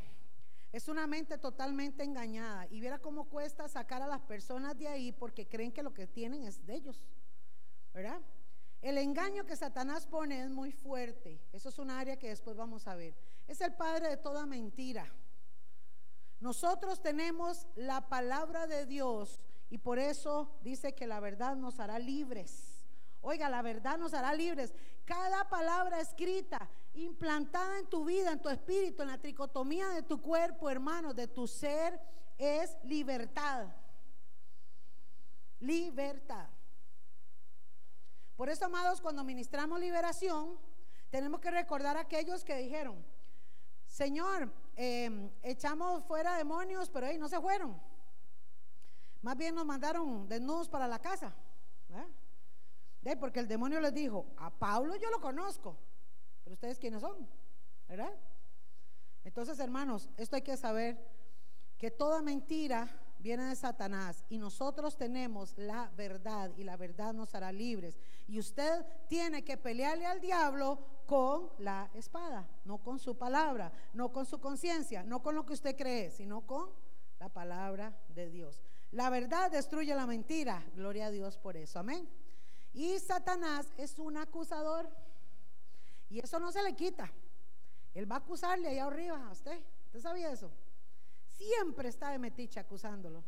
[0.73, 2.67] es una mente totalmente engañada.
[2.71, 6.07] Y viera cómo cuesta sacar a las personas de ahí porque creen que lo que
[6.07, 7.05] tienen es de ellos.
[7.93, 8.21] ¿Verdad?
[8.81, 11.41] El engaño que Satanás pone es muy fuerte.
[11.53, 13.15] Eso es un área que después vamos a ver.
[13.47, 15.13] Es el padre de toda mentira.
[16.41, 21.99] Nosotros tenemos la palabra de Dios y por eso dice que la verdad nos hará
[21.99, 22.85] libres.
[23.21, 24.75] Oiga, la verdad nos hará libres.
[25.05, 30.21] Cada palabra escrita, implantada en tu vida, en tu espíritu, en la tricotomía de tu
[30.21, 31.99] cuerpo, hermano, de tu ser,
[32.39, 33.69] es libertad.
[35.61, 36.49] Libertad.
[38.37, 40.59] Por eso, amados, cuando ministramos liberación,
[41.11, 43.05] tenemos que recordar a aquellos que dijeron,
[43.87, 47.81] Señor, em, echamos fuera demonios, pero ahí no se fueron.
[49.21, 51.35] Más bien nos mandaron desnudos para la casa.
[53.21, 55.77] porque el demonio les dijo, a Pablo yo lo conozco,
[56.43, 57.29] pero ustedes quiénes son,
[57.89, 58.13] ¿verdad?
[59.25, 60.99] Entonces, hermanos, esto hay que saber
[61.79, 62.89] que toda mentira
[63.19, 67.99] viene de Satanás y nosotros tenemos la verdad y la verdad nos hará libres.
[68.27, 74.13] Y usted tiene que pelearle al diablo con la espada, no con su palabra, no
[74.13, 76.71] con su conciencia, no con lo que usted cree, sino con
[77.21, 78.61] la palabra de Dios.
[78.91, 82.09] La verdad destruye la mentira, gloria a Dios por eso, amén.
[82.75, 84.91] Y Satanás es un acusador
[86.13, 87.11] y eso no se le quita.
[87.95, 89.59] Él va a acusarle allá arriba a usted.
[89.87, 90.53] ¿Usted sabía eso?
[91.31, 93.25] Siempre está de metiche acusándolo.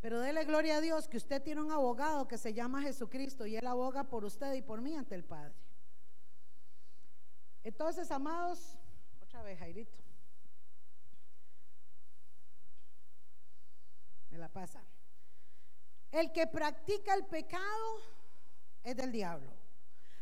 [0.00, 3.56] Pero dele gloria a Dios que usted tiene un abogado que se llama Jesucristo y
[3.56, 5.54] él aboga por usted y por mí ante el Padre.
[7.62, 8.76] Entonces, amados,
[9.22, 9.96] otra vez, Jairito.
[14.30, 14.82] Me la pasa.
[16.10, 18.00] El que practica el pecado
[18.82, 19.59] es del diablo.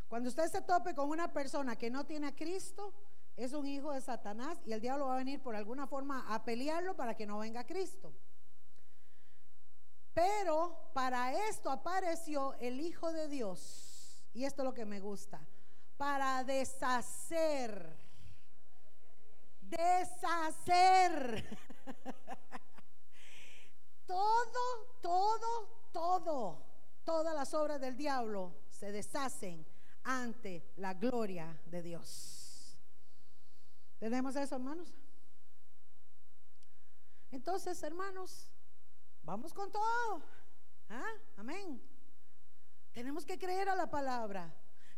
[0.09, 2.95] Cuando usted se tope con una persona que no tiene a Cristo,
[3.37, 6.45] es un hijo de Satanás y el diablo va a venir por alguna forma a
[6.45, 8.13] pelearlo para que no venga Cristo.
[10.15, 14.25] Pero para esto apareció el Hijo de Dios.
[14.35, 15.41] Y esto es lo que me gusta.
[15.97, 17.97] Para deshacer.
[19.61, 21.57] Deshacer.
[24.07, 26.63] todo, todo, todo.
[27.05, 29.65] Todas las obras del diablo se deshacen
[30.09, 32.75] ante la gloria de Dios.
[33.99, 34.89] ¿Tenemos eso, hermanos?
[37.31, 38.51] Entonces, hermanos,
[39.23, 40.23] vamos con todo.
[40.89, 41.13] ¿Ah?
[41.37, 41.83] Amén.
[42.93, 44.51] Tenemos que creer a la palabra.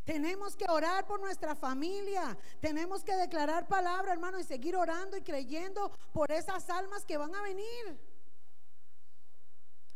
[0.05, 2.39] Tenemos que orar por nuestra familia.
[2.61, 7.35] Tenemos que declarar palabra, hermano, y seguir orando y creyendo por esas almas que van
[7.35, 7.99] a venir.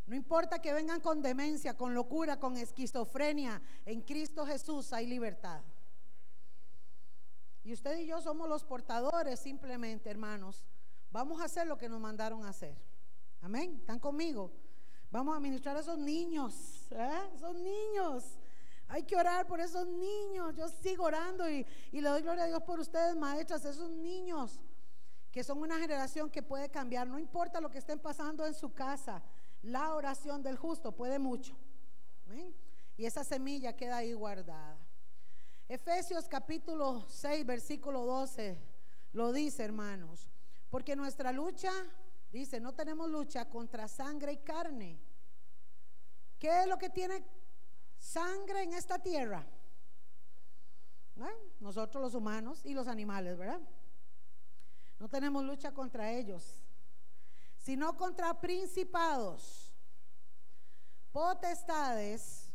[0.07, 3.61] No importa que vengan con demencia, con locura, con esquizofrenia.
[3.87, 5.63] En Cristo Jesús hay libertad.
[7.63, 10.63] Y usted y yo somos los portadores simplemente, hermanos.
[11.11, 12.77] Vamos a hacer lo que nos mandaron a hacer.
[13.41, 13.77] Amén.
[13.81, 14.53] ¿Están conmigo?
[15.11, 16.89] Vamos a ministrar a esos niños.
[16.91, 17.31] ¿eh?
[17.35, 18.39] Esos niños.
[18.89, 20.55] Hay que orar por esos niños.
[20.55, 24.61] Yo sigo orando y, y le doy gloria a Dios por ustedes, maestras, esos niños
[25.35, 27.09] que son una generación que puede cambiar.
[27.09, 29.21] No importa lo que estén pasando en su casa.
[29.65, 31.57] La oración del justo puede mucho.
[32.27, 32.55] ¿Amén?
[32.99, 34.79] Y esa semilla queda ahí guardada.
[35.69, 38.59] Efesios capítulo 6, versículo 12,
[39.15, 40.31] lo dice, hermanos.
[40.69, 41.73] Porque nuestra lucha,
[42.31, 45.01] dice, no tenemos lucha contra sangre y carne.
[46.39, 47.25] ¿Qué es lo que tiene
[47.97, 49.47] sangre en esta tierra?
[51.61, 53.61] Nosotros los humanos y los animales, ¿verdad?
[54.99, 56.64] No tenemos lucha contra ellos,
[57.65, 59.73] sino contra principados,
[61.13, 62.53] potestades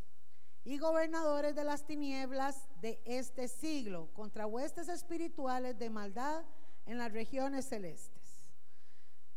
[0.64, 6.46] y gobernadores de las tinieblas de este siglo, contra huestes espirituales de maldad
[6.86, 8.44] en las regiones celestes.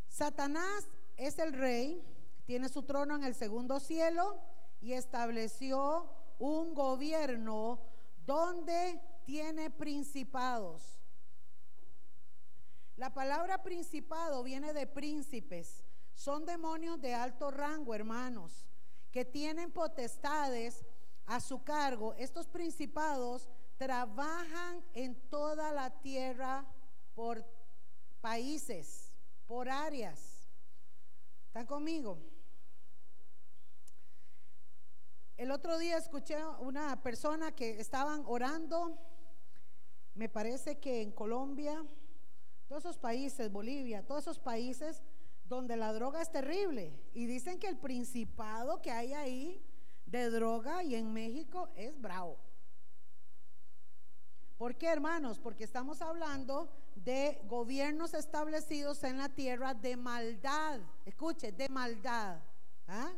[0.09, 2.05] Satanás es el rey,
[2.45, 4.43] tiene su trono en el segundo cielo
[4.83, 7.81] y estableció un gobierno
[8.27, 11.02] donde tiene principados.
[13.03, 15.83] La palabra principado viene de príncipes.
[16.15, 18.65] Son demonios de alto rango, hermanos,
[19.11, 20.85] que tienen potestades
[21.27, 26.65] a su cargo, estos principados trabajan en toda la tierra
[27.17, 27.45] por
[28.21, 29.11] países,
[29.49, 30.49] por áreas.
[31.49, 32.21] ¿Están conmigo?
[35.37, 38.97] El otro día escuché una persona que estaban orando,
[40.15, 41.85] me parece que en Colombia,
[42.73, 45.03] todos esos países, Bolivia, todos esos países
[45.45, 46.99] donde la droga es terrible.
[47.13, 49.63] Y dicen que el principado que hay ahí
[50.07, 52.39] de droga y en México es bravo.
[54.57, 55.39] ¿Por qué, hermanos?
[55.39, 60.81] Porque estamos hablando de gobiernos establecidos en la tierra de maldad.
[61.05, 62.41] Escuche, de maldad.
[62.89, 63.13] ¿ah?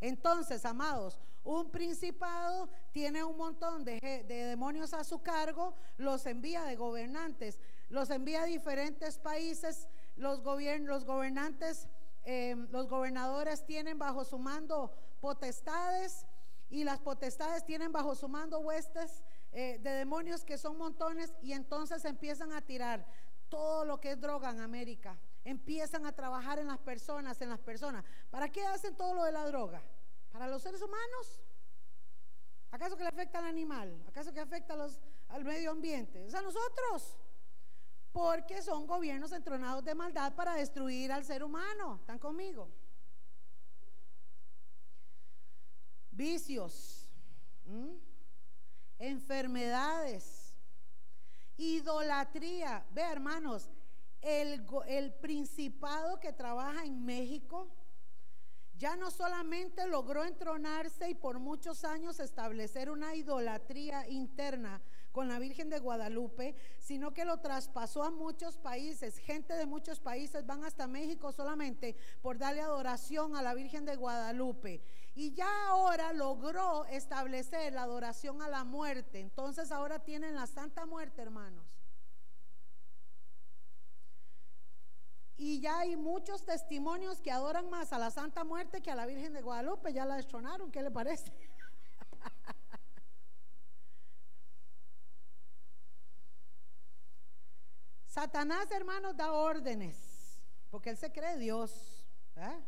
[0.00, 6.62] Entonces, amados, un principado tiene un montón de, de, demonios a su cargo, los envía
[6.62, 7.58] de gobernantes,
[7.88, 11.88] los envía a diferentes países los, los gobernantes,
[12.24, 16.26] em, los gobernadores tienen bajo su mando potestades
[16.68, 19.22] y las potestades tienen bajo su mando huestes
[19.52, 23.06] eh, de demonios que son montones y entonces empiezan a tirar
[23.48, 25.18] todo lo que es droga en América.
[25.44, 28.04] Empiezan a trabajar en las personas, en las personas.
[28.30, 29.80] ¿Para qué hacen todo lo de la droga?
[30.32, 31.40] ¿Para los seres humanos?
[32.72, 34.04] ¿Acaso que le afecta al animal?
[34.08, 36.26] ¿Acaso que afecta los, al medio ambiente?
[36.26, 37.16] Es a nosotros.
[38.16, 41.96] Porque son gobiernos entronados de maldad para destruir al ser humano.
[42.00, 42.66] ¿Están conmigo?
[46.10, 47.10] Vicios,
[48.98, 50.54] enfermedades,
[51.58, 52.86] idolatría.
[52.90, 53.68] Ve, hermanos,
[54.22, 57.68] el, el principado que trabaja en México
[58.78, 64.80] ya no solamente logró entronarse y por muchos años establecer una idolatría interna
[65.16, 69.16] con la Virgen de Guadalupe, sino que lo traspasó a muchos países.
[69.16, 73.96] Gente de muchos países van hasta México solamente por darle adoración a la Virgen de
[73.96, 74.82] Guadalupe.
[75.14, 79.20] Y ya ahora logró establecer la adoración a la muerte.
[79.20, 81.66] Entonces ahora tienen la Santa Muerte, hermanos.
[85.38, 89.06] Y ya hay muchos testimonios que adoran más a la Santa Muerte que a la
[89.06, 89.94] Virgen de Guadalupe.
[89.94, 91.32] Ya la destronaron, ¿qué le parece?
[98.16, 100.40] Satanás, hermanos, da órdenes,
[100.70, 102.02] porque él se cree Dios.
[102.36, 102.58] ¿eh?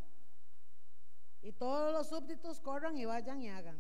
[1.41, 3.79] Y todos los súbditos corran y vayan y hagan.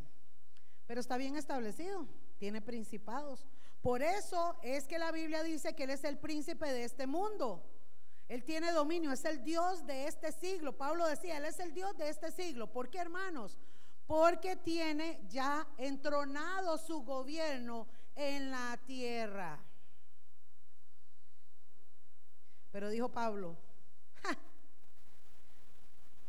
[0.86, 2.08] Pero está bien establecido,
[2.38, 3.46] tiene principados.
[3.82, 7.62] Por eso es que la Biblia dice que Él es el príncipe de este mundo.
[8.28, 10.74] Él tiene dominio, es el Dios de este siglo.
[10.74, 12.72] Pablo decía, Él es el Dios de este siglo.
[12.72, 13.58] ¿Por qué, hermanos?
[14.06, 19.67] Porque tiene ya entronado su gobierno en la tierra.
[22.72, 23.56] Pero dijo Pablo,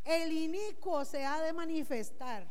[0.05, 2.47] el inicuo se ha de manifestar,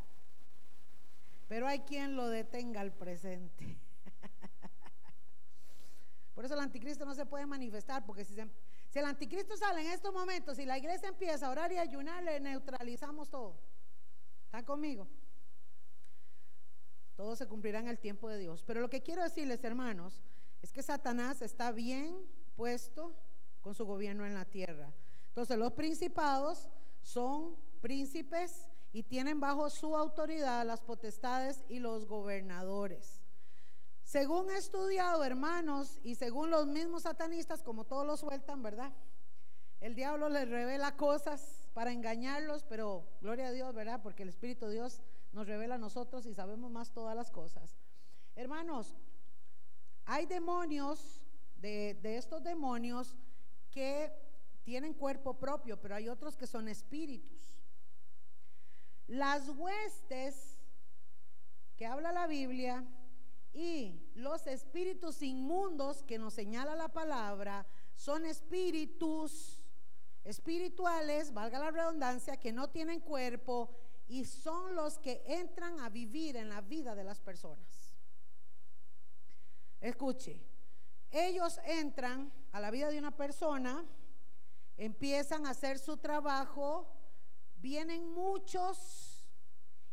[1.48, 3.78] pero hay quien lo detenga al presente.
[6.34, 8.36] Por eso el anticristo no se puede manifestar, porque si
[8.90, 12.22] si el anticristo sale en estos momentos y la iglesia empieza a orar y ayunar,
[12.22, 13.58] le neutralizamos todo.
[14.46, 15.06] ¿Están conmigo?
[17.16, 18.64] Todo se cumplirá en el tiempo de Dios.
[18.66, 20.22] Pero lo que quiero decirles, hermanos,
[20.62, 22.16] es que Satanás está bien
[22.56, 23.14] puesto
[23.60, 24.92] con su gobierno en la tierra.
[25.28, 26.68] Entonces los principados
[27.02, 33.22] son príncipes y tienen bajo su autoridad las potestades y los gobernadores.
[34.02, 38.92] Según he estudiado, hermanos, y según los mismos satanistas, como todos lo sueltan, ¿verdad?
[39.80, 44.00] El diablo les revela cosas para engañarlos, pero gloria a Dios, ¿verdad?
[44.02, 45.02] Porque el Espíritu de Dios
[45.32, 47.76] nos revela a nosotros y sabemos más todas las cosas.
[48.34, 48.96] Hermanos,
[50.06, 51.20] hay demonios,
[51.56, 53.14] de, de estos demonios,
[53.78, 54.12] que
[54.64, 57.62] tienen cuerpo propio, pero hay otros que son espíritus.
[59.06, 60.58] Las huestes
[61.76, 62.84] que habla la Biblia
[63.52, 69.62] y los espíritus inmundos que nos señala la palabra son espíritus
[70.24, 73.70] espirituales, valga la redundancia, que no tienen cuerpo
[74.08, 77.96] y son los que entran a vivir en la vida de las personas.
[79.80, 80.47] Escuche,
[81.10, 83.84] ellos entran a la vida de una persona,
[84.76, 86.86] empiezan a hacer su trabajo,
[87.56, 89.26] vienen muchos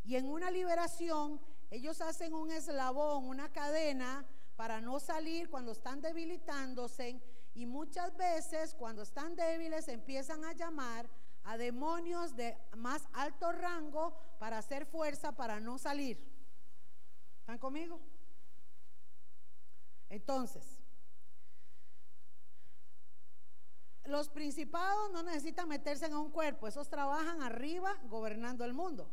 [0.03, 1.41] y en una liberación
[1.71, 7.21] ellos hacen un eslabón, una cadena para no salir cuando están debilitándose
[7.53, 11.09] y muchas veces cuando están débiles empiezan a llamar
[11.43, 16.19] a demonios de más alto rango para hacer fuerza para no salir.
[17.39, 17.99] ¿Están conmigo?
[20.09, 20.74] Entonces,
[24.05, 29.09] los principados no necesitan meterse en un cuerpo, esos trabajan arriba gobernando el mundo.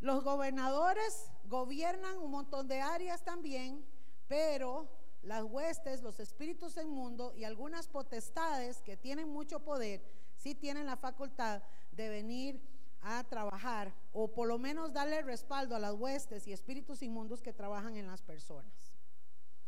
[0.00, 3.84] Los gobernadores gobiernan un montón de áreas también,
[4.26, 4.88] pero
[5.22, 10.02] las huestes, los espíritus mundo y algunas potestades que tienen mucho poder,
[10.36, 11.62] sí tienen la facultad
[11.92, 12.60] de venir
[13.02, 17.52] a trabajar o por lo menos darle respaldo a las huestes y espíritus inmundos que
[17.52, 18.92] trabajan en las personas.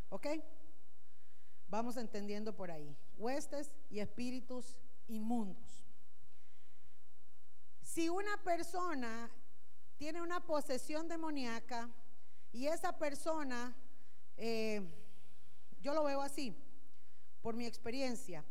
[0.08, 0.26] ¿Ok?
[1.68, 2.96] Vamos entendiendo por ahí.
[3.16, 4.76] Huestes y espíritus
[5.08, 5.84] inmundos.
[7.82, 9.30] Si una persona
[9.96, 11.88] tiene una posesión demoníaca
[12.52, 13.74] y esa persona,
[14.36, 14.82] eh,
[15.80, 16.56] yo lo veo así,
[17.42, 18.44] por mi experiencia,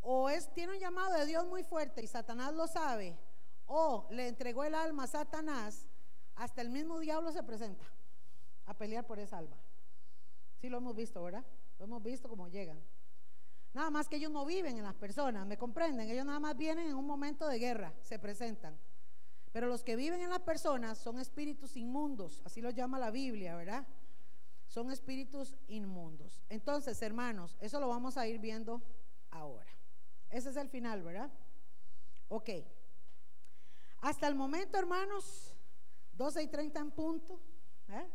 [0.00, 3.16] o es, tiene un llamado de Dios muy fuerte y Satanás lo sabe,
[3.66, 5.86] o le entregó el alma a Satanás,
[6.34, 7.84] hasta el mismo diablo se presenta
[8.66, 9.56] a pelear por esa alma.
[10.60, 11.44] Sí lo hemos visto, ¿verdad?
[11.78, 12.80] Lo hemos visto como llegan.
[13.74, 16.08] Nada más que ellos no viven en las personas, ¿me comprenden?
[16.08, 18.78] Ellos nada más vienen en un momento de guerra, se presentan.
[19.52, 23.56] Pero los que viven en las personas son espíritus inmundos, así lo llama la Biblia,
[23.56, 23.86] ¿verdad?
[24.66, 26.42] Son espíritus inmundos.
[26.48, 28.82] Entonces, hermanos, eso lo vamos a ir viendo
[29.30, 29.66] ahora.
[30.30, 31.30] Ese es el final, ¿verdad?
[32.28, 32.50] Ok.
[34.00, 35.54] Hasta el momento, hermanos,
[36.12, 37.40] 12 y 30 en punto.
[37.88, 38.08] ¿eh?